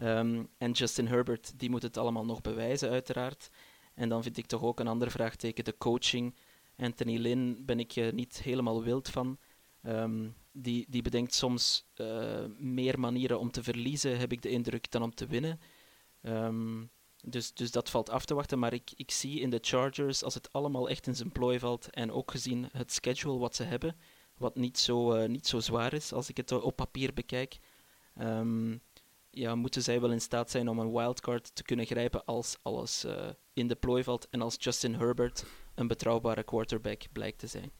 [0.00, 3.50] Um, en Justin Herbert, die moet het allemaal nog bewijzen, uiteraard.
[3.94, 6.34] En dan vind ik toch ook een ander vraagteken, de coaching.
[6.76, 9.38] Anthony Lynn ben ik uh, niet helemaal wild van.
[9.82, 14.90] Um, die, die bedenkt soms uh, meer manieren om te verliezen, heb ik de indruk,
[14.90, 15.60] dan om te winnen.
[16.22, 16.90] Um,
[17.22, 18.58] dus, dus dat valt af te wachten.
[18.58, 21.90] Maar ik, ik zie in de Chargers, als het allemaal echt in zijn plooi valt,
[21.90, 23.96] en ook gezien het schedule wat ze hebben,
[24.36, 27.58] wat niet zo, uh, niet zo zwaar is als ik het op papier bekijk,
[29.34, 33.04] ja, moeten zij wel in staat zijn om een wildcard te kunnen grijpen als alles
[33.04, 33.12] uh,
[33.52, 37.70] in de plooi valt en als Justin Herbert een betrouwbare quarterback blijkt te zijn.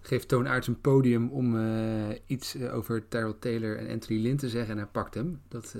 [0.00, 4.36] Geeft Toon Aerts een podium om uh, iets uh, over Tyrell Taylor en Anthony Lynn
[4.36, 5.42] te zeggen en hij pakt hem.
[5.48, 5.74] Dat,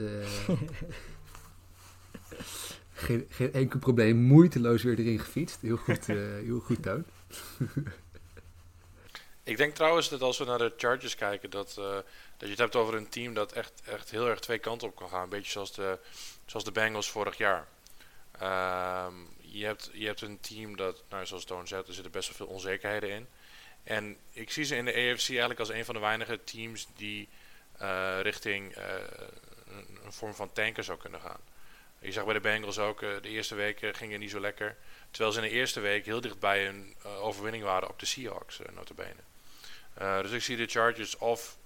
[2.92, 5.60] geen, geen enkel probleem, moeiteloos weer erin gefietst.
[5.60, 7.04] Heel goed, heel goed Toon.
[9.46, 12.04] Ik denk trouwens dat als we naar de Chargers kijken, dat, uh, dat
[12.38, 15.08] je het hebt over een team dat echt, echt heel erg twee kanten op kan
[15.08, 15.22] gaan.
[15.22, 15.98] Een beetje zoals de,
[16.46, 17.66] zoals de Bengals vorig jaar.
[18.42, 22.28] Um, je, hebt, je hebt een team dat, nou, zoals Toon zegt, er zitten best
[22.28, 23.26] wel veel onzekerheden in.
[23.82, 27.28] En ik zie ze in de AFC eigenlijk als een van de weinige teams die
[27.82, 28.84] uh, richting uh,
[29.66, 31.40] een, een, vorm van tanker zou kunnen gaan.
[31.98, 34.76] Je zag bij de Bengals ook, de eerste weken gingen niet zo lekker.
[35.10, 38.60] Terwijl ze in de eerste week heel dichtbij een overwinning waren op de Seahawks,
[39.98, 40.22] uh, notabene.
[40.22, 41.58] dus ik zie de Chargers of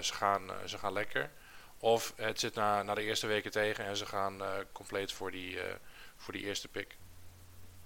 [0.00, 1.30] ze, gaan, ze gaan lekker,
[1.78, 4.40] of het zit na, na de eerste weken tegen en ze gaan
[4.72, 5.58] compleet voor die,
[6.16, 6.96] voor die eerste pick.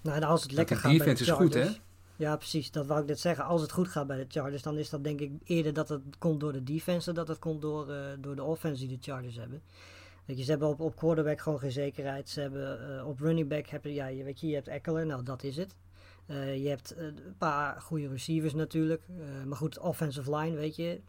[0.00, 1.70] Nou, en als het lekker gaat bij de Chargers, is goed, hè?
[2.16, 2.70] Ja, precies.
[2.70, 3.44] Dat wou ik net zeggen.
[3.44, 6.02] Als het goed gaat bij de Chargers, dan is dat denk ik eerder dat het
[6.18, 9.02] komt door de defense, dan dat het komt door, uh, door de offense die de
[9.02, 9.62] Chargers hebben.
[10.24, 12.28] Weet je, ze hebben op, op quarterback gewoon geen zekerheid.
[12.28, 15.06] Ze hebben uh, op running back, heb je, ja, je, weet je, je hebt Eckler,
[15.06, 15.74] nou dat is het.
[16.26, 19.02] Uh, je hebt een paar goede receivers natuurlijk.
[19.46, 21.00] maar goed, offensive line, weet je,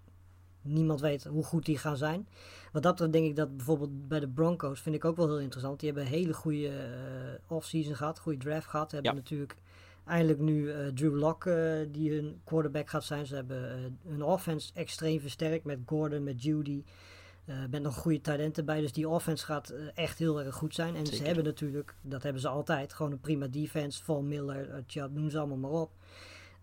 [0.61, 2.27] niemand weet hoe goed die gaan zijn.
[2.71, 5.39] Wat dat betreft denk ik dat bijvoorbeeld bij de Broncos vind ik ook wel heel
[5.39, 5.79] interessant.
[5.79, 6.71] Die hebben een hele goede
[7.47, 8.91] offseason gehad, goede draft gehad.
[8.91, 9.17] Hebben ja.
[9.17, 9.55] natuurlijk
[10.05, 13.25] eindelijk nu uh, Drew Lock uh, die hun quarterback gaat zijn.
[13.25, 16.83] Ze hebben hun offense extreem versterkt met Gordon, met Judy.
[17.69, 18.81] Met nog goede talenten bij.
[18.81, 20.95] Dus die offense gaat echt heel erg goed zijn.
[20.95, 21.19] En Zeker.
[21.19, 24.03] ze hebben natuurlijk, dat hebben ze altijd, gewoon een prima defense.
[24.03, 25.91] Von Miller, Chubb, noem ze allemaal maar op.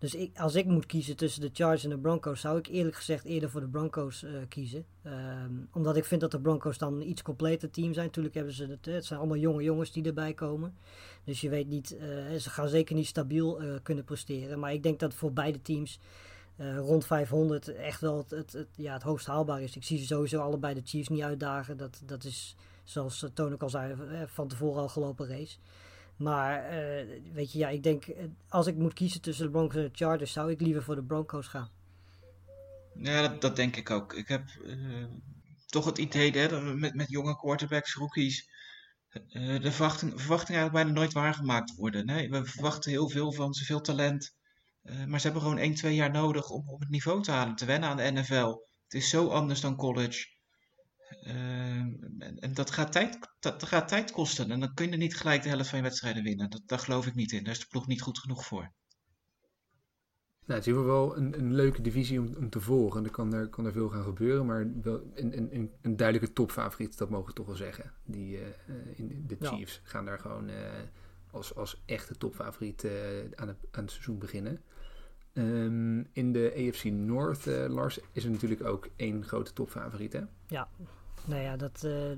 [0.01, 2.95] Dus ik, als ik moet kiezen tussen de Chargers en de Broncos, zou ik eerlijk
[2.95, 4.85] gezegd eerder voor de Broncos uh, kiezen.
[5.05, 8.05] Um, omdat ik vind dat de Broncos dan een iets completer team zijn.
[8.05, 10.75] Natuurlijk hebben ze het, het zijn allemaal jonge jongens die erbij komen.
[11.23, 12.01] Dus je weet niet, uh,
[12.37, 14.59] ze gaan zeker niet stabiel uh, kunnen presteren.
[14.59, 15.99] Maar ik denk dat voor beide teams
[16.57, 19.75] rond 500 echt wel het, het, ja, het hoogst haalbaar is.
[19.75, 21.77] Ik zie ze sowieso allebei de Chiefs niet uitdagen.
[21.77, 23.95] Dat, dat is, zoals Toon ook al zei,
[24.27, 25.57] van tevoren al gelopen race.
[26.15, 28.05] Maar uh, weet je, ja, ik denk
[28.49, 31.03] als ik moet kiezen tussen de Broncos en de Chargers, zou ik liever voor de
[31.03, 31.69] Broncos gaan.
[32.93, 34.13] Ja, dat, denk ik ook.
[34.13, 34.43] Ik heb
[35.65, 38.49] toch het idee hè, dat met, met jonge quarterbacks, rookies,
[39.61, 42.05] de verwachting, verwachtingen eigenlijk bijna nooit waargemaakt worden.
[42.05, 44.35] Nee, we verwachten heel veel van ze, veel talent.
[44.81, 47.65] Maar ze hebben gewoon 1, 2 jaar nodig om, om het niveau te halen, te
[47.65, 48.69] wennen aan de NFL.
[48.83, 50.39] Het is zo anders dan college.
[51.23, 51.33] Uh,
[52.19, 54.51] en, en, dat, gaat tijd, dat, dat, gaat tijd kosten.
[54.51, 56.49] En dan kun je niet gelijk de helft van je wedstrijden winnen.
[56.49, 57.43] Dat, daar geloof ik niet in.
[57.43, 58.73] Daar is de ploeg niet goed genoeg voor.
[60.45, 63.03] Nou, het is wel een, een leuke divisie om, om, te volgen.
[63.03, 64.45] Er kan er, kan er veel gaan gebeuren.
[64.45, 67.93] Maar wel een, een, een duidelijke topfavoriet, dat mogen we toch wel zeggen.
[68.05, 68.45] Die, uh,
[68.95, 69.89] in, de Chiefs ja.
[69.89, 70.55] gaan daar gewoon uh,
[71.31, 72.87] als, als echte topfavoriet
[73.35, 74.61] aan, het, aan het seizoen beginnen.
[75.33, 80.21] Um, in de AFC North, Lars, is er natuurlijk ook één grote topfavoriet, hè?
[80.47, 80.67] Ja,
[81.25, 82.11] nou ja, dat, uh,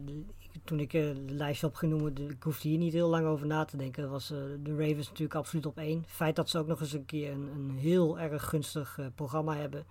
[0.64, 3.78] toen ik uh, de lijst opgenoemd, ik hoefde hier niet heel lang over na te
[3.78, 4.10] denken.
[4.10, 4.28] was
[4.64, 6.04] de Ravens natuurlijk absoluut op één.
[6.08, 9.86] Feit dat ze ook nog eens een keer een, een heel erg gunstig programma hebben.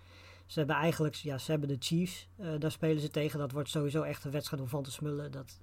[0.47, 3.39] Ze hebben eigenlijk, ja, ze hebben de Chiefs, daar spelen ze tegen.
[3.39, 5.33] Dat wordt sowieso echt een wedstrijd om van te smullen.
[5.33, 5.61] Dat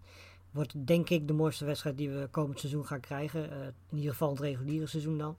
[0.51, 3.51] wordt denk ik de mooiste wedstrijd die we komend seizoen gaan krijgen.
[3.89, 5.38] in ieder geval het reguliere seizoen dan.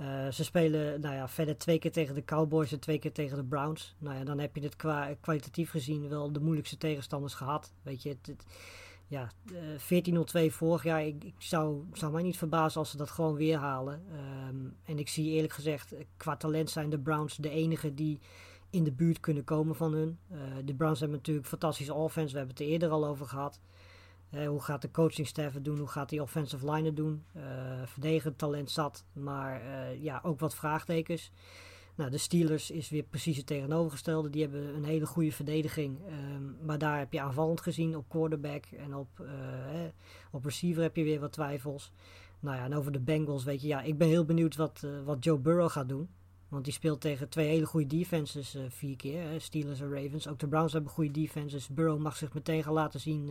[0.00, 3.36] Uh, ze spelen nou ja, verder twee keer tegen de Cowboys en twee keer tegen
[3.36, 3.94] de Browns.
[3.98, 7.72] Nou ja, dan heb je het qua, kwalitatief gezien wel de moeilijkste tegenstanders gehad.
[7.82, 8.44] Weet je, het,
[9.06, 11.06] ja, uh, 14-0-2 vorig jaar.
[11.06, 14.02] Ik, ik, zou, zou mij niet verbazen als ze dat gewoon weer halen.
[14.48, 18.20] Um, en ik zie eerlijk gezegd, qua talent zijn de Browns de enige die
[18.70, 20.18] in de buurt kunnen komen van hun.
[20.64, 23.60] De Browns hebben natuurlijk fantastische offense, we hebben het er eerder al over gehad.
[24.30, 25.78] Hoe gaat de coachingstaff het doen?
[25.78, 27.24] Hoe gaat die offensive line doen?
[27.36, 27.42] Uh,
[27.84, 31.30] verdedigend talent zat, maar uh, ja, ook wat vraagtekens.
[31.94, 34.30] Nou, de Steelers is weer precies het tegenovergestelde.
[34.30, 35.98] Die hebben een hele goede verdediging.
[36.34, 39.08] Um, maar daar heb je aanvallend gezien op quarterback en op,
[39.72, 39.90] hè,
[40.30, 41.92] op receiver heb je weer wat twijfels.
[42.40, 45.24] Nou ja, en over de Bengals weet je, ja, ik ben heel benieuwd wat, wat
[45.24, 46.08] Joe Burrow gaat doen.
[46.48, 49.22] Want die speelt tegen twee hele goede defenses vier keer.
[49.22, 49.38] Hè?
[49.38, 50.28] Steelers en Ravens.
[50.28, 51.68] Ook de Browns hebben goede defenses.
[51.68, 53.30] Burrow mag zich meteen gaan laten zien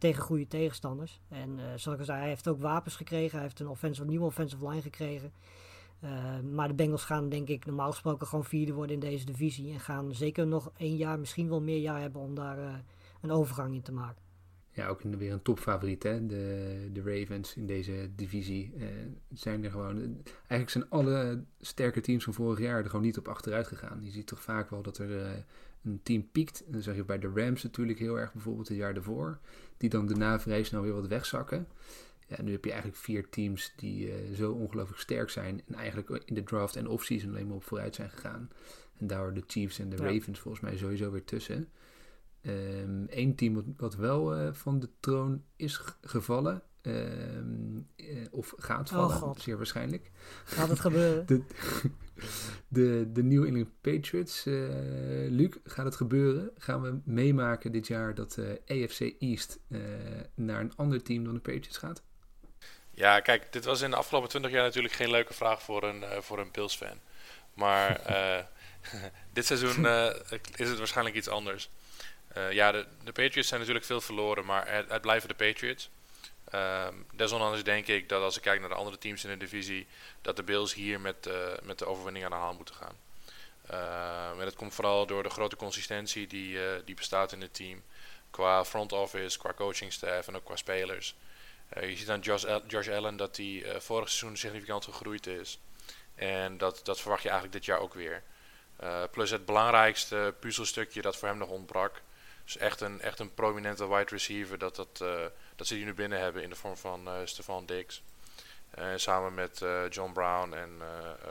[0.00, 1.20] tegen goede tegenstanders.
[1.28, 3.32] En uh, zoals ik al zei, hij heeft ook wapens gekregen.
[3.32, 5.32] Hij heeft een offensive, nieuwe offensive line gekregen.
[6.52, 9.72] maar de Bengals gaan denk ik normaal gesproken gewoon vierde worden in deze divisie.
[9.72, 12.84] En gaan zeker nog één jaar, misschien wel meer jaar hebben om daar
[13.20, 14.22] een overgang in te maken
[14.72, 16.26] ja, ook weer een topfavoriet, hè?
[16.26, 18.74] De, de Ravens in deze divisie.
[19.32, 20.22] Zijn er gewoon.
[20.36, 24.00] Eigenlijk zijn alle sterke teams van vorig jaar er gewoon niet op achteruit gegaan.
[24.02, 25.44] Je ziet toch vaak wel dat er
[25.82, 26.64] een team piekt.
[26.66, 29.38] En dan zag je bij de Rams natuurlijk heel erg bijvoorbeeld het jaar ervoor.
[29.80, 31.66] Die dan daarna vrij snel weer wat wegzakken.
[32.26, 35.62] Ja, nu heb je eigenlijk vier teams die uh, zo ongelooflijk sterk zijn.
[35.66, 38.50] En eigenlijk in de draft en offseason alleen maar op vooruit zijn gegaan.
[38.98, 40.02] En daar de Chiefs en de ja.
[40.02, 41.68] Ravens volgens mij sowieso weer tussen.
[42.42, 48.06] Eén ehm, um, team wat, wat wel uh, van de troon is gevallen, ehm, eh,
[48.30, 50.10] of gaat Oh, vallen, zeer waarschijnlijk.
[50.44, 51.26] Gaat het gebeuren?
[51.26, 51.42] De,
[52.68, 54.54] de, de New England Patriots, eh
[55.28, 56.50] Luc, gaat het gebeuren?
[56.58, 59.78] Gaan we meemaken dit jaar dat eh AFC East eh,
[60.34, 62.02] naar een ander team dan de Patriots gaat?
[62.90, 66.04] Ja, kijk, dit was in de afgelopen 20 jaar natuurlijk geen leuke vraag voor een,
[66.22, 66.98] voor een Bills-fan.
[67.54, 68.00] Maar
[69.32, 69.86] dit seizoen
[70.56, 71.70] is het waarschijnlijk iets anders.
[72.50, 75.90] Ja, de, de Patriots zijn natuurlijk veel verloren, maar het, het blijven de Patriots.
[76.50, 79.86] Ehm, desondanks denk ik dat als ik kijk naar de andere teams in de divisie,
[80.22, 82.96] dat de Bills hier met, eh, met de overwinning aan de haal moeten gaan.
[83.66, 87.54] Ehm, en dat komt vooral door de grote consistentie die, eh, die bestaat in het
[87.54, 87.82] team.
[88.30, 91.14] Qua front office, qua coaching staff en ook qua spelers.
[91.68, 95.58] Eh, je ziet aan Josh, Josh Allen dat hij vorig seizoen significant gegroeid is.
[96.14, 98.22] En dat, dat verwacht je eigenlijk dit jaar ook weer.
[99.10, 102.02] Plus het belangrijkste puzzelstukje dat voor hem nog ontbrak.
[102.44, 104.58] Dus echt een, echt een prominente wide receiver.
[104.58, 105.02] Dat, dat,
[105.60, 108.02] dat ze die nu binnen hebben in de vorm van eh Stefan Diggs.
[108.70, 110.82] Eh, samen met eh, John Brown en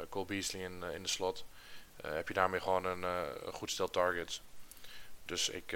[0.10, 1.46] Cole Beasley in, in de slot.
[2.02, 3.06] heb je daarmee gewoon een,
[3.54, 4.42] goed stel targets.
[5.26, 5.76] Dus ik...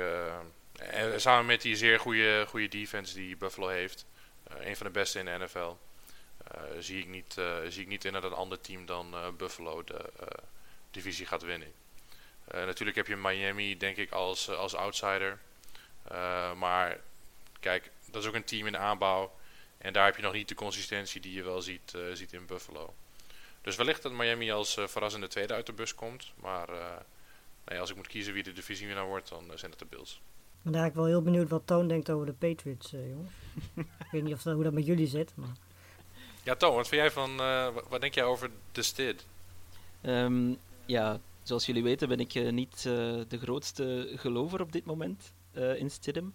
[0.78, 4.06] en samen met die zeer goede, goede defense die Buffalo heeft.
[4.44, 5.76] een van de beste in de NFL.
[6.80, 7.34] zie, ik niet,
[7.68, 10.10] zie ik niet in dat een ander team dan Buffalo de
[10.92, 11.72] divisie gaat winnen.
[12.52, 15.40] Natuurlijk heb je Miami, denk ik, als, als outsider.
[16.56, 17.00] Maar
[17.60, 19.32] kijk, dat is ook een team in de aanbouw.
[19.78, 22.46] En daar heb je nog niet de consistentie die je wel ziet, eh, ziet in
[22.46, 22.94] Buffalo.
[23.62, 26.32] Dus wellicht dat Miami als eh, verrassende tweede uit de bus komt.
[26.36, 26.86] Maar eh,
[27.66, 30.12] nee, als ik moet kiezen wie de divisiewinnaar wordt, dan zijn het de Bills.
[30.14, 33.32] Ik ben eigenlijk wel heel benieuwd wat Toon denkt over de Patriots, eh, jongens.
[33.76, 35.56] ik weet niet of dat, hoe dat met jullie zit, maar...
[36.44, 37.40] Ja, Toon, wat vind jij van.
[37.40, 39.26] eh, wat, denk jij over de Stid?
[40.02, 40.54] Ehm,
[40.86, 42.84] ja, zoals jullie weten ben ik eh, niet eh,
[43.28, 46.34] de grootste gelover op dit moment eh, in Stidham.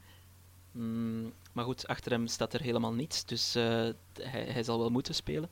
[0.73, 4.91] Mm, maar goed, achter hem staat er helemaal niets, dus eh, hij, hij zal wel
[4.91, 5.51] moeten spelen.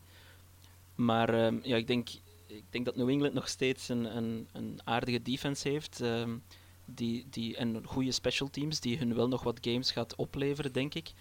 [0.94, 2.08] Maar ehm, ja, ik denk,
[2.46, 6.00] ik denk dat New England nog steeds een, een, een aardige defense heeft.
[6.00, 6.36] ehm,
[6.84, 10.94] die, die, en goede special teams die hun wel nog wat games gaat opleveren, denk
[10.94, 11.12] ik.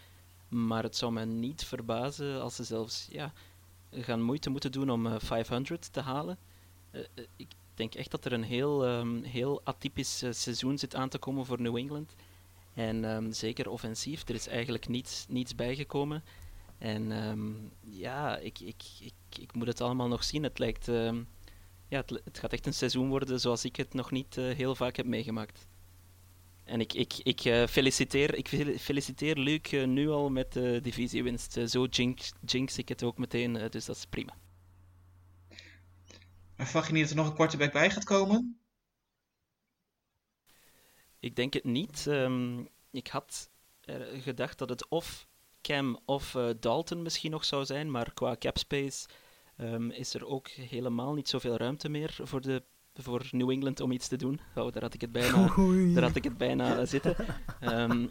[0.48, 3.34] Maar het zou me niet verbazen als ze zelfs ja,
[3.92, 6.38] gaan moeite moeten doen om eh, 500 te halen.
[6.92, 10.96] Eh, eh, ik denk echt dat er een heel, ehm, heel atypisch eh, seizoen zit
[10.96, 12.16] aan te komen voor New England.
[12.76, 16.24] En ehm, zeker offensief, er is eigenlijk niets, niets bijgekomen.
[16.78, 20.44] En ehm, ja, ik, ik, ik, ik moet het allemaal nog zien.
[20.44, 21.24] Het lijkt, ehm,
[21.88, 24.76] ja, het, het gaat echt een seizoen worden zoals ik het nog niet eh, heel
[24.76, 25.68] vaak heb meegemaakt.
[26.64, 30.80] En ik, ik, ik, eh, feliciteer, ik fel- feliciteer Luc eh, nu al met de
[30.82, 31.60] divisiewinst.
[31.66, 34.34] Zo jinx, jinx ik het ook meteen, dus dat is prima.
[36.56, 38.60] Maar verwacht je niet dat er nog een quarterback bij gaat komen?
[41.26, 42.08] Ik denk het niet.
[42.08, 42.60] Ehm,
[42.92, 43.50] ik had
[44.22, 45.28] gedacht dat het of
[45.62, 49.08] Cam of eh, Dalton misschien nog zou zijn, maar qua capspace
[49.58, 52.64] ehm, is er ook helemaal niet zoveel ruimte meer voor, de,
[52.94, 54.40] voor New England om iets te doen.
[54.56, 55.54] Oh, daar had ik het bijna,
[55.94, 57.16] daar had ik het bijna zitten.
[57.60, 58.06] Ehm,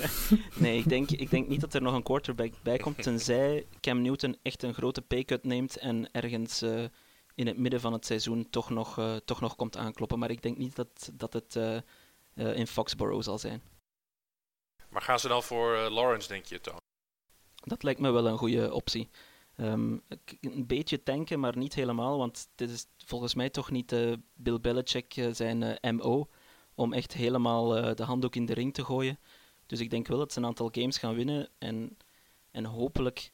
[0.64, 4.02] nee, ik denk, ik denk niet dat er nog een quarterback bij komt, tenzij Cam
[4.02, 6.84] Newton echt een grote paycut neemt en ergens eh,
[7.34, 10.18] in het midden van het seizoen toch nog, eh, toch nog komt aankloppen.
[10.18, 11.56] Maar ik denk niet dat, dat het
[12.38, 13.62] eh, in Foxborough zal zijn.
[14.88, 16.80] Maar gaan ze dan voor eh, Lawrence, denk je, Toon?
[17.54, 19.08] Dat lijkt me wel een goede optie.
[19.56, 19.96] Ehm,
[20.40, 24.60] een beetje tanken, maar niet helemaal, want dit is volgens mij toch niet eh, Bill
[24.60, 26.28] Belichick zijn MO
[26.74, 29.18] om echt helemaal de handdoek in de ring te gooien.
[29.66, 31.96] Dus ik denk wel dat ze een aantal games gaan winnen en,
[32.50, 33.32] en hopelijk,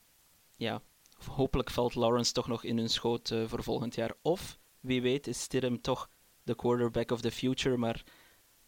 [0.57, 0.83] ja,
[1.27, 4.13] hopelijk valt Lawrence toch nog in hun schoot voor volgend jaar.
[4.23, 6.11] Of, wie weet, is Stidham toch
[6.43, 8.05] de quarterback of the future, maar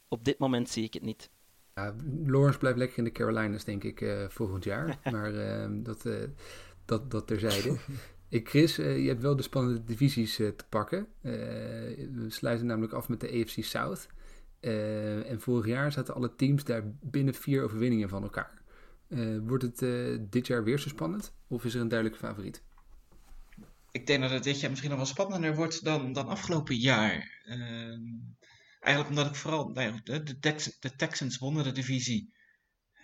[0.09, 1.31] op dit moment zie ik het niet.
[1.75, 1.95] Ja,
[2.25, 4.99] Lawrence blijft lekker in de Carolinas, denk ik, eh, volgend jaar.
[5.13, 6.15] maar ehm, dat, eh,
[6.85, 7.77] dat, dat terzijde.
[8.29, 11.07] ik, Chris, eh, je hebt wel de spannende divisies te pakken.
[11.21, 11.33] Eh,
[12.13, 14.09] we sluiten namelijk af met de AFC South.
[14.61, 18.63] Eh, en vorig jaar zaten alle teams daar binnen vier overwinningen van elkaar.
[19.09, 21.33] Eh, wordt het eh, dit jaar weer zo spannend?
[21.49, 22.63] Of is er een duidelijke favoriet?
[23.91, 27.45] Ik denk dat het dit jaar misschien nog wel spannender wordt dan, dan afgelopen jaar.
[28.87, 32.33] Eigenlijk omdat ik vooral, nou de, Tex- de Texans wonnen de divisie.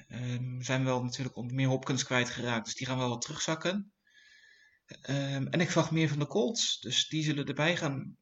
[0.08, 3.92] Ehm, zijn wel natuurlijk om meer Hopkins kwijtgeraakt, dus die gaan wel wat terugzakken.
[4.86, 8.16] Ehm, en ik verwacht meer van de Colts, dus die zullen erbij gaan,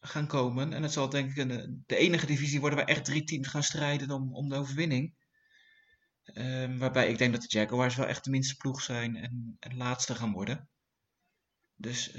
[0.00, 0.72] gaan komen.
[0.72, 3.62] En het zal denk ik een, de enige divisie worden waar echt drie teams gaan
[3.62, 5.14] strijden om, om de overwinning.
[6.24, 10.14] Ehm, waarbij ik denk dat de Jaguars wel echt de minste ploeg zijn en, laatste
[10.14, 10.68] gaan worden.
[11.76, 12.10] Dus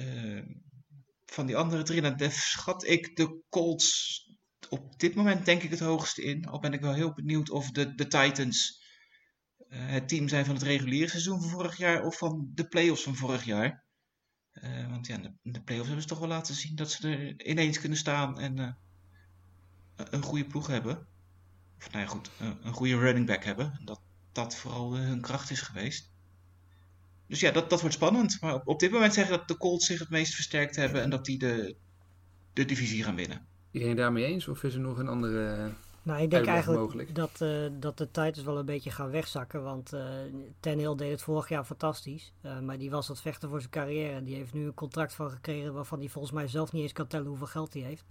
[1.26, 4.22] van die andere drie, nou, daar schat ik de Colts
[4.70, 6.46] op dit moment denk ik het hoogste in.
[6.46, 8.82] Al ben ik wel heel benieuwd of de, de Titans
[9.70, 13.16] het team zijn van het reguliere seizoen van vorig jaar of van de play-offs van
[13.16, 13.84] vorig jaar.
[14.90, 17.80] want ja, de, de play-offs hebben ze toch wel laten zien dat ze er ineens
[17.80, 18.78] kunnen staan en
[19.96, 21.08] een goede ploeg hebben.
[21.78, 23.82] Of nou ja, goed, een goede running back hebben.
[23.84, 24.02] Dat
[24.34, 26.12] dat vooral hun kracht is geweest.
[27.28, 28.42] Dus ja, dat, dat wordt spannend.
[28.42, 31.10] Maar op, op dit moment zeggen dat de Colts zich het meest versterkt hebben en
[31.10, 31.76] dat die de,
[32.54, 33.48] de divisie gaan winnen.
[33.74, 34.48] Iedereen daarmee eens?
[34.48, 35.72] Of is er nog een andere
[36.04, 39.64] nou, ik denk eigenlijk dat, uh, dat de Titans wel een beetje gaan wegzakken.
[39.64, 40.04] Want uh,
[40.60, 42.34] Ten Hill deed het vorig jaar fantastisch.
[42.46, 44.24] Uh, maar die was het vechten voor zijn carrière.
[44.24, 47.08] Die heeft nu een contract van gekregen waarvan hij volgens mij zelf niet eens kan
[47.08, 48.06] tellen hoeveel geld hij heeft.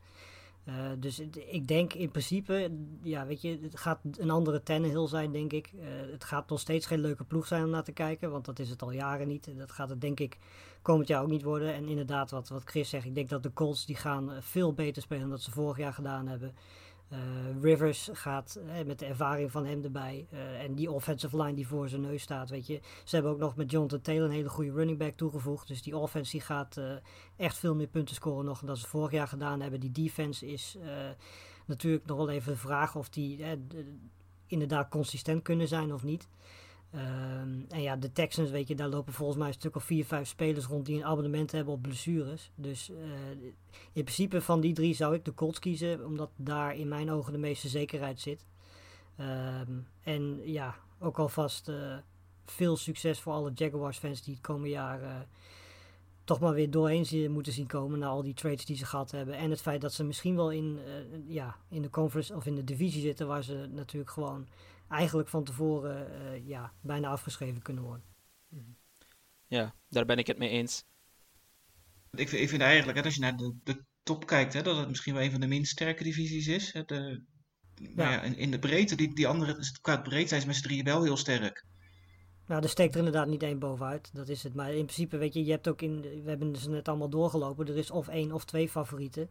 [0.98, 2.70] Dus ik denk in principe,
[3.02, 5.72] ja, weet je, het gaat een andere Tannehill zijn, denk ik.
[6.10, 8.70] Het gaat nog steeds geen leuke ploeg zijn om naar te kijken, want dat is
[8.70, 9.48] het al jaren niet.
[9.58, 10.38] Dat gaat het denk ik
[10.82, 11.74] komend jaar ook niet worden.
[11.74, 15.02] En inderdaad, wat, wat Chris zegt, ik denk dat de Colts die gaan veel beter
[15.02, 16.54] spelen dan dat ze vorig jaar gedaan hebben.
[17.12, 17.18] Uh,
[17.62, 20.26] Rivers gaat uh, met de ervaring van hem erbij.
[20.60, 22.50] En die offensive line die voor zijn neus staat.
[22.50, 22.80] Weet je.
[23.04, 25.68] Ze hebben ook nog met Jonathan Taylor een hele goede running back toegevoegd.
[25.68, 26.80] Dus die offense die gaat
[27.36, 29.80] echt veel meer punten scoren nog dan ze vorig jaar gedaan hebben.
[29.80, 30.76] Die defense is
[31.66, 33.44] natuurlijk nog wel even de vraag of die
[34.46, 36.28] inderdaad consistent kunnen zijn of niet.
[36.92, 40.04] Ehm, en ja, de Texans, weet je, daar lopen volgens mij een stuk of vier,
[40.04, 42.50] vijf spelers rond die een abonnement hebben op blessures.
[42.54, 42.96] Dus uh,
[43.92, 47.32] in principe van die drie zou ik de Colts kiezen, omdat daar in mijn ogen
[47.32, 48.46] de meeste zekerheid zit.
[49.20, 51.96] Um, en ja, ook alvast uh,
[52.44, 55.16] veel succes voor alle Jaguars-fans die het komende jaar uh,
[56.24, 59.34] toch maar weer doorheen moeten zien komen na al die trades die ze gehad hebben.
[59.34, 60.78] En het feit dat ze misschien wel in,
[61.26, 64.46] ja, in de conference of in de divisie zitten, waar ze natuurlijk gewoon
[64.92, 68.04] eigenlijk van tevoren uh, ja, bijna afgeschreven kunnen worden.
[69.46, 70.84] Ja, daar ben ik het mee eens.
[72.10, 74.76] Ik vind, ik vind eigenlijk, hè, als je naar de, de top kijkt, hè, dat
[74.76, 76.72] het misschien wel een van de minst sterke divisies is.
[76.72, 77.22] Hè, de,
[77.94, 78.22] maar ja.
[78.22, 81.02] in, in, de breedte, die, die andere, qua breedte zijn ze met z'n drieën wel
[81.02, 81.66] heel sterk.
[82.46, 84.10] Nou, er steekt er inderdaad niet één bovenuit.
[84.12, 84.54] Dat is het.
[84.54, 86.00] Maar in principe, weet je, je hebt ook in.
[86.00, 87.68] We hebben ze net allemaal doorgelopen.
[87.68, 89.28] Er is of één of twee favorieten.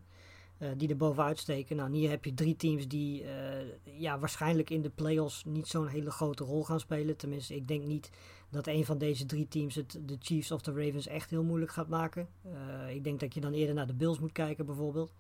[0.62, 1.76] Uh, die er bovenuit steken.
[1.76, 3.30] Nou, hier heb je drie teams die uh,
[3.84, 7.18] ja, waarschijnlijk in de playoffs niet zo'n hele grote rol gaan spelen.
[7.18, 8.10] Tenminste, ik denk niet
[8.50, 11.72] dat een van deze drie teams het de Chiefs of de Ravens echt heel moeilijk
[11.72, 12.28] gaat maken.
[12.46, 15.14] Uh, ik denk dat je dan eerder naar de Bills moet kijken, bijvoorbeeld.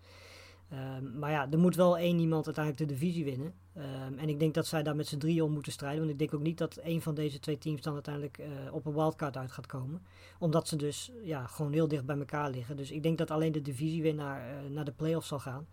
[0.73, 3.53] Um, maar ja, er moet wel één iemand uiteindelijk de divisie winnen.
[3.77, 5.99] Um, en ik denk dat zij daar met z'n drieën om moeten strijden.
[5.99, 8.85] Want ik denk ook niet dat één van deze twee teams dan uiteindelijk uh, op
[8.85, 10.01] een wildcard uit gaat komen.
[10.39, 12.75] Omdat ze dus ja, gewoon heel dicht bij elkaar liggen.
[12.75, 15.67] Dus ik denk dat alleen de divisiewinnaar uh, naar de playoffs zal gaan.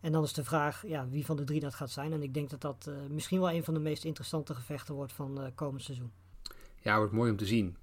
[0.00, 2.12] En dan is de vraag ja, wie van de drie dat gaat zijn.
[2.12, 5.12] En ik denk dat dat uh, misschien wel een van de meest interessante gevechten wordt
[5.12, 6.10] van komend seizoen.
[6.80, 7.76] Ja, wordt mooi om te zien.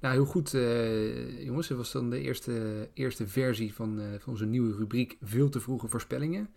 [0.00, 1.68] Nou, heel goed, uh, jongens.
[1.68, 5.60] Dat was dan de eerste, eerste versie van, uh, van onze nieuwe rubriek Veel te
[5.60, 6.48] vroege voorspellingen.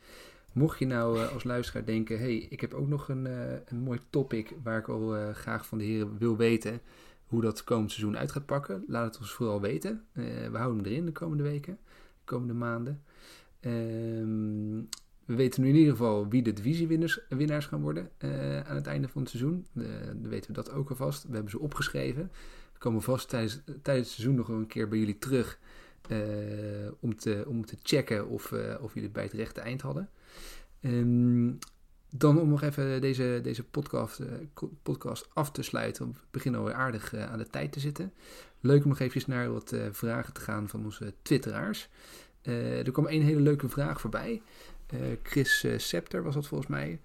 [0.54, 3.26] Mocht je nou uh, als luisteraar denken, hey, ik heb ook nog een,
[3.66, 6.82] een mooi topic waar ik al graag van de heren wil weten
[7.26, 10.04] hoe dat komend seizoen uit gaat pakken, laat het ons vooral weten.
[10.14, 13.04] we houden hem erin de komende weken, de komende maanden.
[13.60, 14.82] Ehm,
[15.26, 18.10] we weten nu in ieder geval wie de divisiewinnaars gaan worden
[18.68, 19.66] aan het einde van het seizoen.
[19.74, 21.24] dan weten we dat ook alvast.
[21.24, 22.32] We hebben ze opgeschreven.
[22.78, 25.60] We komen vast tijdens, tijdens het seizoen nog een keer bij jullie terug.
[26.12, 26.18] Uh,
[27.00, 30.10] om, te, om te checken of, uh, of jullie het bij het rechte eind hadden.
[30.82, 31.58] Um,
[32.10, 34.28] dan om nog even deze, deze podcast, uh,
[34.84, 36.08] podcast af te sluiten.
[36.12, 38.14] We beginnen alweer aardig aan de tijd te zitten.
[38.60, 41.90] Leuk om nog even naar wat vragen te gaan van onze twitteraars.
[42.42, 44.42] er kwam een hele leuke vraag voorbij.
[45.24, 47.00] Chris Scepter was dat volgens mij.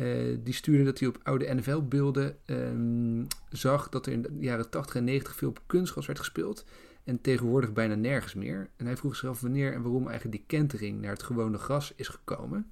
[0.00, 4.70] Uh, die stuurde dat hij op oude NFL-beelden um, zag dat er in de jaren
[4.70, 6.64] 80 en 90 veel op kunstgras werd gespeeld.
[7.04, 8.70] En tegenwoordig bijna nergens meer.
[8.76, 11.92] En hij vroeg zich af wanneer en waarom eigenlijk die kentering naar het gewone gras
[11.96, 12.70] is gekomen.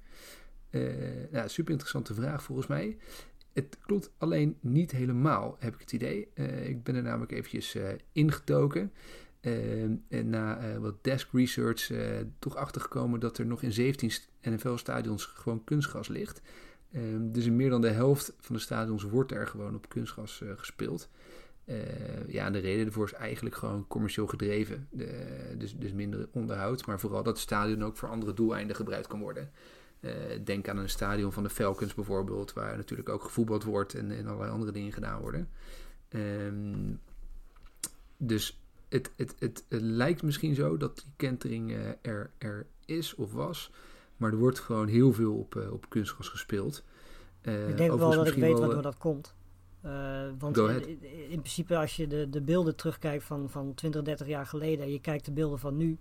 [0.71, 0.93] Uh,
[1.31, 2.97] nou, super interessante vraag volgens mij.
[3.53, 6.27] Het klopt alleen niet helemaal, heb ik het idee.
[6.35, 7.77] Uh, ik ben er namelijk eventjes
[8.11, 8.91] ingetoken.
[10.09, 11.91] en na wat desk research
[12.39, 14.11] toch achtergekomen dat er nog in 17
[14.41, 16.41] NFL-stadions gewoon kunstgras ligt.
[16.95, 20.41] Um, dus in meer dan de helft van de stadions wordt er gewoon op kunstgas
[20.43, 21.09] uh, gespeeld.
[21.65, 24.87] Uh, ja, de reden ervoor is eigenlijk gewoon commercieel gedreven.
[25.57, 29.19] Dus, dus minder onderhoud, maar vooral dat het stadion ook voor andere doeleinden gebruikt kan
[29.19, 29.51] worden.
[29.99, 30.11] Uh,
[30.43, 34.27] denk aan een stadion van de Falcons bijvoorbeeld, waar natuurlijk ook gevoetbald wordt en, en
[34.27, 35.49] allerlei andere dingen gedaan worden.
[36.09, 36.99] Um,
[38.17, 43.33] dus het, het, het, het, lijkt misschien zo dat die kentering er, er is of
[43.33, 43.71] was.
[44.19, 46.83] Maar er wordt gewoon heel veel op, uh, op kunstgas gespeeld.
[47.41, 49.33] Uh, ik denk wel dat ik weet wel, waardoor eh, dat komt.
[50.39, 54.45] Want in, in, principe als je de, de beelden terugkijkt van, van 20, 30 jaar
[54.45, 54.85] geleden...
[54.85, 55.97] en je kijkt de beelden van nu...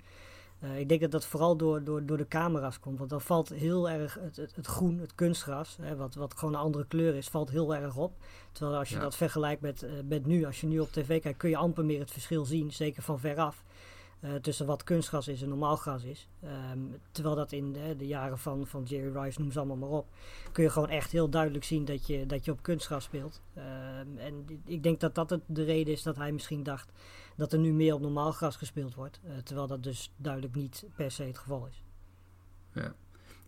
[0.65, 2.99] Uh, ik denk dat dat vooral door, door, door de camera's komt.
[2.99, 6.55] Want dan valt heel erg het, het, het groen, het kunstgras, hè, wat, wat gewoon
[6.55, 8.17] een andere kleur is, valt heel erg op.
[8.53, 9.01] Terwijl als je Ja.
[9.01, 11.85] dat vergelijkt met, eh, met nu, als je nu op tv kijkt, kun je amper
[11.85, 13.65] meer het verschil zien, zeker van veraf.
[14.21, 16.29] Eh, tussen wat kunstgras is en normaal gras is.
[16.43, 16.79] Ehm,
[17.11, 20.07] terwijl dat in de, de jaren van, van Jerry Rice, noem ze allemaal maar op,
[20.53, 23.43] kun je gewoon echt heel duidelijk zien dat je, dat je op kunstgras speelt.
[23.55, 26.93] Ehm, en ik denk dat dat het de reden is dat hij misschien dacht
[27.37, 29.21] dat er nu meer op normaal gras gespeeld wordt.
[29.25, 31.83] eh, terwijl dat dus duidelijk niet per se het geval is.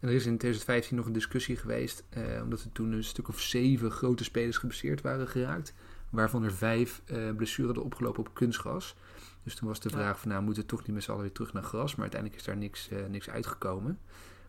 [0.01, 3.29] En er is in 2015 nog een discussie geweest, eh, omdat er toen een stuk
[3.29, 5.75] of zeven grote spelers geblesseerd waren geraakt,
[6.11, 7.03] waarvan er vijf
[7.37, 8.95] blessuren hadden opgelopen op kunstgras.
[9.43, 9.95] Dus toen was de Ja.
[9.97, 11.91] vraag van, nou, moeten we toch niet met z'n allen weer terug naar gras?
[11.93, 13.99] Maar uiteindelijk is daar niks, eh, niks uitgekomen.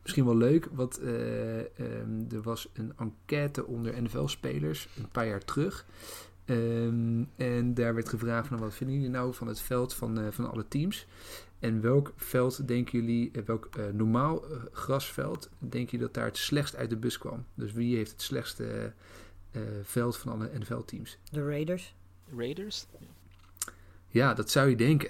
[0.01, 5.43] Misschien wel leuk, want eh, ehm, er was een enquête onder NFL-spelers een paar jaar
[5.45, 5.85] terug.
[6.45, 10.27] Ehm, en daar werd gevraagd van, wat vinden jullie nou van het veld van, eh,
[10.31, 11.07] van alle teams?
[11.59, 16.75] En welk veld denken jullie, welk eh, normaal grasveld, denken jullie dat daar het slechtst
[16.75, 17.45] uit de bus kwam?
[17.53, 18.93] Dus wie heeft het slechtste
[19.51, 21.17] eh, veld van alle NFL-teams?
[21.31, 21.95] De Raiders.
[22.37, 22.85] Raiders?
[24.11, 25.09] Ja, dat zou je denken.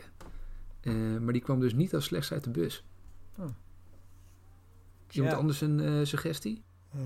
[0.82, 2.86] Eh, maar die kwam dus niet als slechtst uit de bus.
[3.38, 3.46] Oh.
[5.12, 5.38] Iemand Ja.
[5.40, 6.64] anders een eh, suggestie?
[6.94, 7.00] Eh,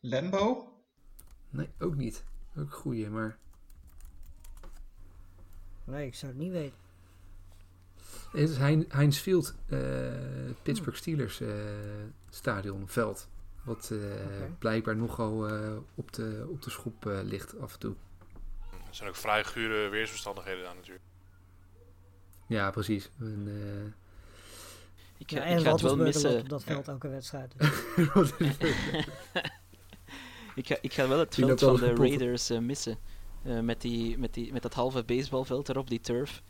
[0.00, 0.72] Lambo?
[1.50, 2.24] Nee, ook niet.
[2.56, 3.38] Ook een goeie, maar...
[5.84, 6.78] nee, ik zou het niet weten.
[8.30, 9.80] Het is Hein- Heinz Field, eh,
[10.62, 11.54] Pittsburgh Steelers eh,
[12.30, 13.28] stadion, veld.
[13.64, 13.98] Wat eh,
[14.58, 17.94] blijkbaar nogal eh, op, de, op de schop eh, ligt af en toe.
[18.96, 21.04] Er zijn ook vrij gure weersomstandigheden daar natuurlijk.
[22.46, 23.10] Ja, precies.
[23.18, 23.92] En, eh,
[25.18, 26.38] Ik, Ja, ga- en ik ga het wel missen.
[26.40, 27.54] op dat veld elke wedstrijd.
[30.54, 31.94] Ik ga, ik ga wel het veld van de.
[31.94, 32.98] Raiders eh, missen.
[33.42, 36.42] Eh, met, die, met, die, met dat halve baseballveld erop, die turf.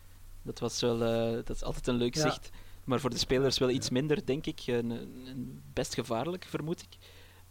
[0.42, 0.99] Dat was wel
[1.44, 2.20] dat is altijd een leuk Ja.
[2.20, 2.51] zicht.
[2.84, 4.61] Maar voor de spelers wel iets minder, denk ik.
[4.66, 6.97] Een, een best gevaarlijk, vermoed ik.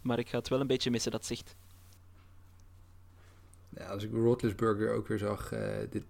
[0.00, 1.54] Maar ik ga het wel een beetje missen, dat zicht.
[3.84, 6.02] Als ik Roethlisberger ook weer zag, eh, dit,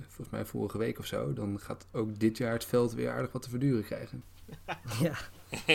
[0.00, 3.32] volgens mij vorige week of zo, dan gaat ook dit jaar het veld weer aardig
[3.32, 4.22] wat te verduren krijgen.
[5.02, 5.14] ja.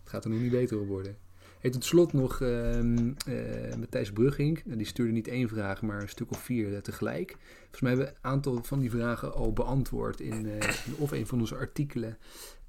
[0.00, 1.16] Het gaat er nog niet beter op worden.
[1.60, 4.62] Hey, tot slot nog ehm eh, Matthijs Brugging.
[4.64, 7.36] Nou, die stuurde niet één vraag, maar een stuk of vier eh, tegelijk.
[7.58, 10.60] Volgens mij hebben we een aantal van die vragen al beantwoord in, in
[10.98, 12.18] of een van onze artikelen.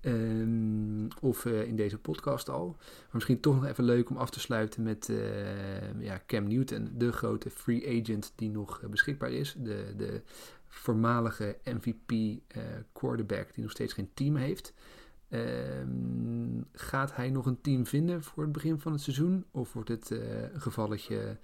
[0.02, 2.68] Ehm, of eh, in deze podcast al.
[2.68, 6.92] Maar misschien toch nog even leuk om af te sluiten met eh, ja, Cam Newton,
[6.94, 9.56] de grote free agent die nog eh, beschikbaar is.
[9.58, 10.22] De, de
[10.68, 12.12] voormalige MVP
[12.48, 14.74] eh, quarterback die nog steeds geen team heeft.
[15.30, 19.46] Ehm, gaat hij nog een team vinden voor het begin van het seizoen?
[19.52, 21.38] Of wordt het een gevalletje,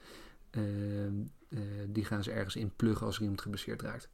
[0.49, 1.14] ehm,
[1.49, 4.10] eh, die gaan ze ergens in pluggen als er iemand geblesseerd raakt?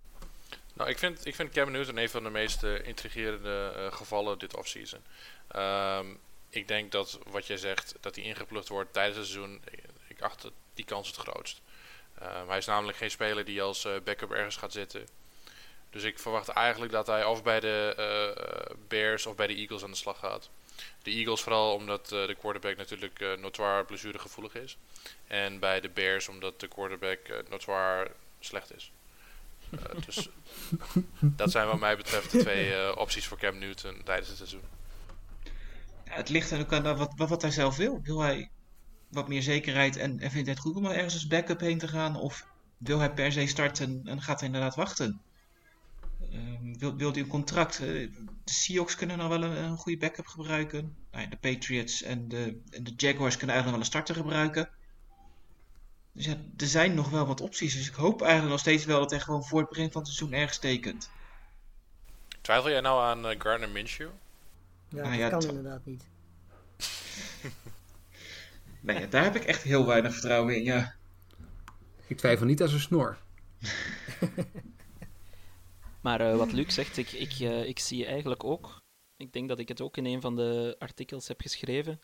[0.74, 4.40] Nou, ik vind, ik vind Cam Newton een van de meest eh, intrigerende eh, gevallen
[4.40, 5.02] dit offseason.
[5.48, 6.06] Ehm
[6.54, 10.22] ik denk dat wat jij zegt, dat hij ingeplucht wordt tijdens het seizoen, ik, ik
[10.22, 11.62] acht die kans het grootst.
[12.20, 15.08] Ehm, hij is namelijk geen speler die als eh, backup ergens gaat zitten.
[15.90, 19.84] Dus ik verwacht eigenlijk dat hij of bij de eh, Bears of bij de Eagles
[19.84, 20.50] aan de slag gaat.
[21.04, 24.78] De Eagles vooral omdat eh, de quarterback natuurlijk eh notoire blessuregevoelig is.
[25.28, 28.92] En bij de Bears omdat de quarterback eh, notoire slecht is.
[29.78, 30.30] Eh, dus
[31.20, 34.62] dat zijn wat mij betreft de twee eh, opties voor Cam Newton tijdens het seizoen.
[36.06, 38.02] Ja, het ligt er ook aan wat, wat, wat hij zelf wil.
[38.02, 38.50] Wil hij
[39.10, 41.78] wat meer zekerheid en, en vindt hij het goed om er ergens als backup heen
[41.78, 42.16] te gaan?
[42.16, 42.46] Of
[42.78, 45.22] wil hij per se starten en gaat hij inderdaad wachten?
[46.32, 47.80] Ehm, wil, wil hij een contract?
[47.80, 48.12] Eh, de
[48.46, 50.96] Seahawks kunnen nog wel een, een goede backup gebruiken.
[51.12, 54.16] Nou ja, de Patriots en de, en de Jaguars kunnen eigenlijk nog wel een starter
[54.16, 54.70] gebruiken.
[56.14, 57.74] Dus ja, er zijn nog wel wat opties.
[57.76, 60.12] Dus ik hoop eigenlijk nog steeds wel dat hij gewoon voor het begin van het
[60.12, 61.10] seizoen ergens tekent.
[62.42, 64.10] Twijfel jij nou aan eh, Gardner Minshew?
[64.90, 66.04] Ja, Ah, dat ja, kan inderdaad niet.
[68.80, 70.64] Nee, ja, daar heb ik echt heel weinig vertrouwen in.
[70.64, 70.96] Ja.
[72.08, 73.18] Ik twijfel niet aan zijn snor.
[76.02, 78.82] Maar eh, wat Luc zegt, ik, ik, eh, ik zie eigenlijk ook,
[79.18, 82.00] ik denk dat ik het ook in een van de artikels heb geschreven,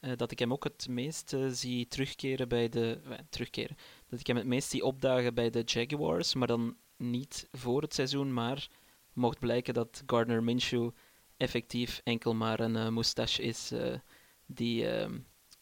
[0.00, 3.00] eh, dat ik hem ook het meest eh, zie terugkeren bij de...
[3.04, 3.76] eh, terugkeren.
[4.08, 7.94] Dat ik hem het meest zie opdagen bij de Jaguars, maar dan niet voor het
[7.94, 8.68] seizoen, maar
[9.12, 10.90] mocht blijken dat Gardner Minshew
[11.36, 13.72] effectief enkel maar een moustache is
[14.46, 15.18] die, ehm,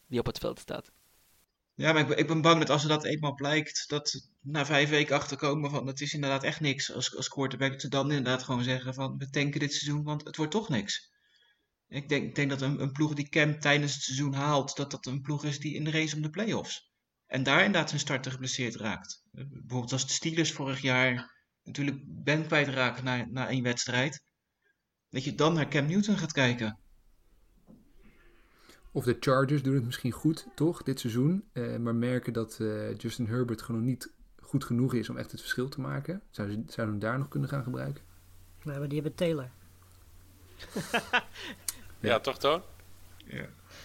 [0.07, 0.91] die op het veld staat.
[1.75, 4.67] Ja, maar ik ben, ik ben bang dat als er dat eenmaal blijkt, dat na
[4.67, 8.11] vijf weken achterkomen van het is inderdaad echt niks als, als quarterback, dat ze dan
[8.11, 11.11] inderdaad gewoon zeggen van we tanken dit seizoen, want het wordt toch niks.
[11.89, 14.91] Ik denk, ik denk dat een, een ploeg die Cam tijdens het seizoen haalt, dat
[14.91, 16.93] dat een ploeg is die in de race om de playoffs.
[17.27, 19.23] En daar inderdaad zijn starter geblesseerd raakt.
[19.33, 24.23] Eh, Bijvoorbeeld als de Steelers vorig jaar natuurlijk bent kwijtraken na, na één wedstrijd,
[25.11, 26.79] dat je dan naar Cam Newton gaat kijken.
[28.93, 31.45] Of de Chargers doen het misschien goed, toch, dit seizoen.
[31.53, 35.31] eh, maar merken dat eh, Justin Herbert gewoon nog niet goed genoeg is om echt
[35.31, 36.23] het verschil te maken.
[36.31, 38.05] Zouden ze zouden hem daar nog kunnen gaan gebruiken?
[38.65, 39.51] Nee, maar die hebben Taylor.
[42.01, 42.63] Ja, toch Toon?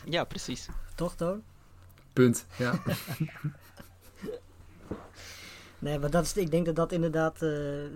[0.06, 0.70] Ja, precies.
[0.96, 1.44] Toch, Toon?
[2.14, 2.82] Punt, ja.
[5.84, 7.42] Nee, maar dat is, ik denk dat dat inderdaad.
[7.42, 7.50] eh,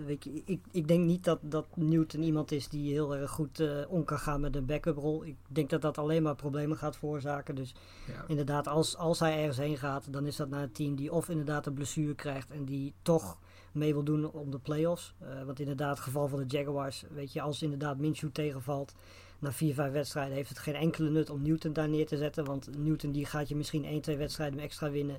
[0.06, 3.60] weet je, ik, ik denk niet dat, dat Newton iemand is die heel erg goed
[3.60, 5.24] eh, om kan gaan met een backup rol.
[5.24, 7.54] Ik denk dat dat alleen maar problemen gaat veroorzaken.
[7.54, 7.74] Dus
[8.06, 8.24] ja.
[8.26, 11.28] inderdaad, als, als hij ergens heen gaat, dan is dat naar een team die of
[11.28, 13.38] inderdaad een blessure krijgt en die toch
[13.72, 15.14] mee wil doen om de playoffs.
[15.18, 18.94] Eh want inderdaad, het geval van de Jaguars, weet je, als inderdaad Minshew tegenvalt
[19.38, 22.44] na vier, vijf wedstrijden, heeft het geen enkele nut om Newton daar neer te zetten.
[22.44, 25.16] Want Newton die gaat je misschien één, twee wedstrijden extra winnen.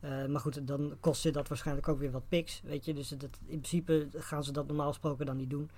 [0.00, 2.94] Eh, maar goed, dan kost je dat waarschijnlijk ook weer wat picks, weet je.
[2.94, 5.70] Dus het, in principe gaan ze dat normaal gesproken dan niet doen.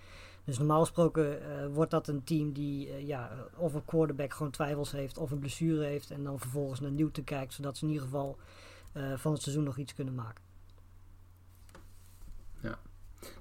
[0.44, 4.52] Dus normaal gesproken eh, wordt dat een team die eh, ja, of een quarterback gewoon
[4.52, 6.10] twijfels heeft of een blessure heeft.
[6.10, 8.38] En dan vervolgens naar Newton kijkt, zodat ze in ieder geval
[9.16, 10.44] van het seizoen nog iets kunnen maken.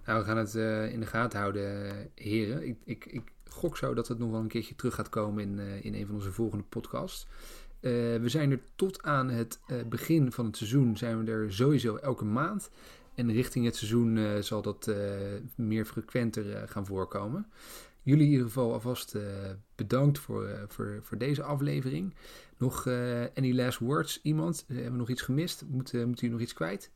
[0.05, 0.53] Nou, we gaan het
[0.91, 2.67] in de gaten houden, heren.
[2.67, 5.59] Ik, ik, ik gok zo dat het nog wel een keertje terug gaat komen in,
[5.59, 7.27] eh, in een van onze volgende podcasts.
[7.79, 11.53] Eh, we zijn er tot aan het eh, begin van het seizoen zijn we er
[11.53, 12.69] sowieso elke maand.
[13.15, 14.91] En richting het seizoen zal dat
[15.55, 17.45] meer frequenter gaan voorkomen.
[18.01, 19.15] Jullie in ieder geval alvast
[19.75, 22.13] bedankt voor, voor, voor deze aflevering.
[22.57, 22.87] Nog
[23.35, 24.19] any last words?
[24.23, 24.65] Iemand?
[24.67, 25.63] Hebben we nog iets gemist?
[25.67, 26.91] Moet, moet u nog iets kwijt?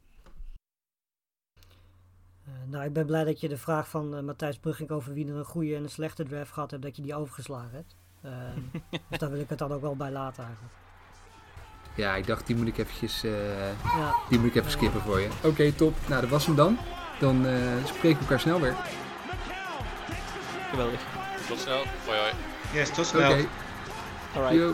[2.45, 5.27] Eh, nou, ik ben blij dat je de vraag van eh, Matthijs Brugging over wie
[5.27, 7.95] er een goede en een slechte draft gehad hebt, dat je die overgeslagen hebt.
[8.21, 8.31] Eh,
[9.09, 10.73] dus daar wil ik het dan ook wel bij laten eigenlijk.
[11.95, 13.23] Ja, ik dacht die moet ik eventjes...
[13.23, 15.29] eh, Ja, Die moet ik even skippen voor je.
[15.43, 15.95] Oké, top.
[16.07, 16.77] Nou, dat was hem dan.
[17.19, 18.75] Dan eh, spreken we elkaar snel weer.
[20.69, 21.01] Geweldig.
[21.47, 21.83] Tot snel.
[22.05, 22.31] Hoi hoi.
[22.73, 23.45] Yes, tot Oké, snel.
[24.35, 24.55] Alright.
[24.59, 24.73] yo.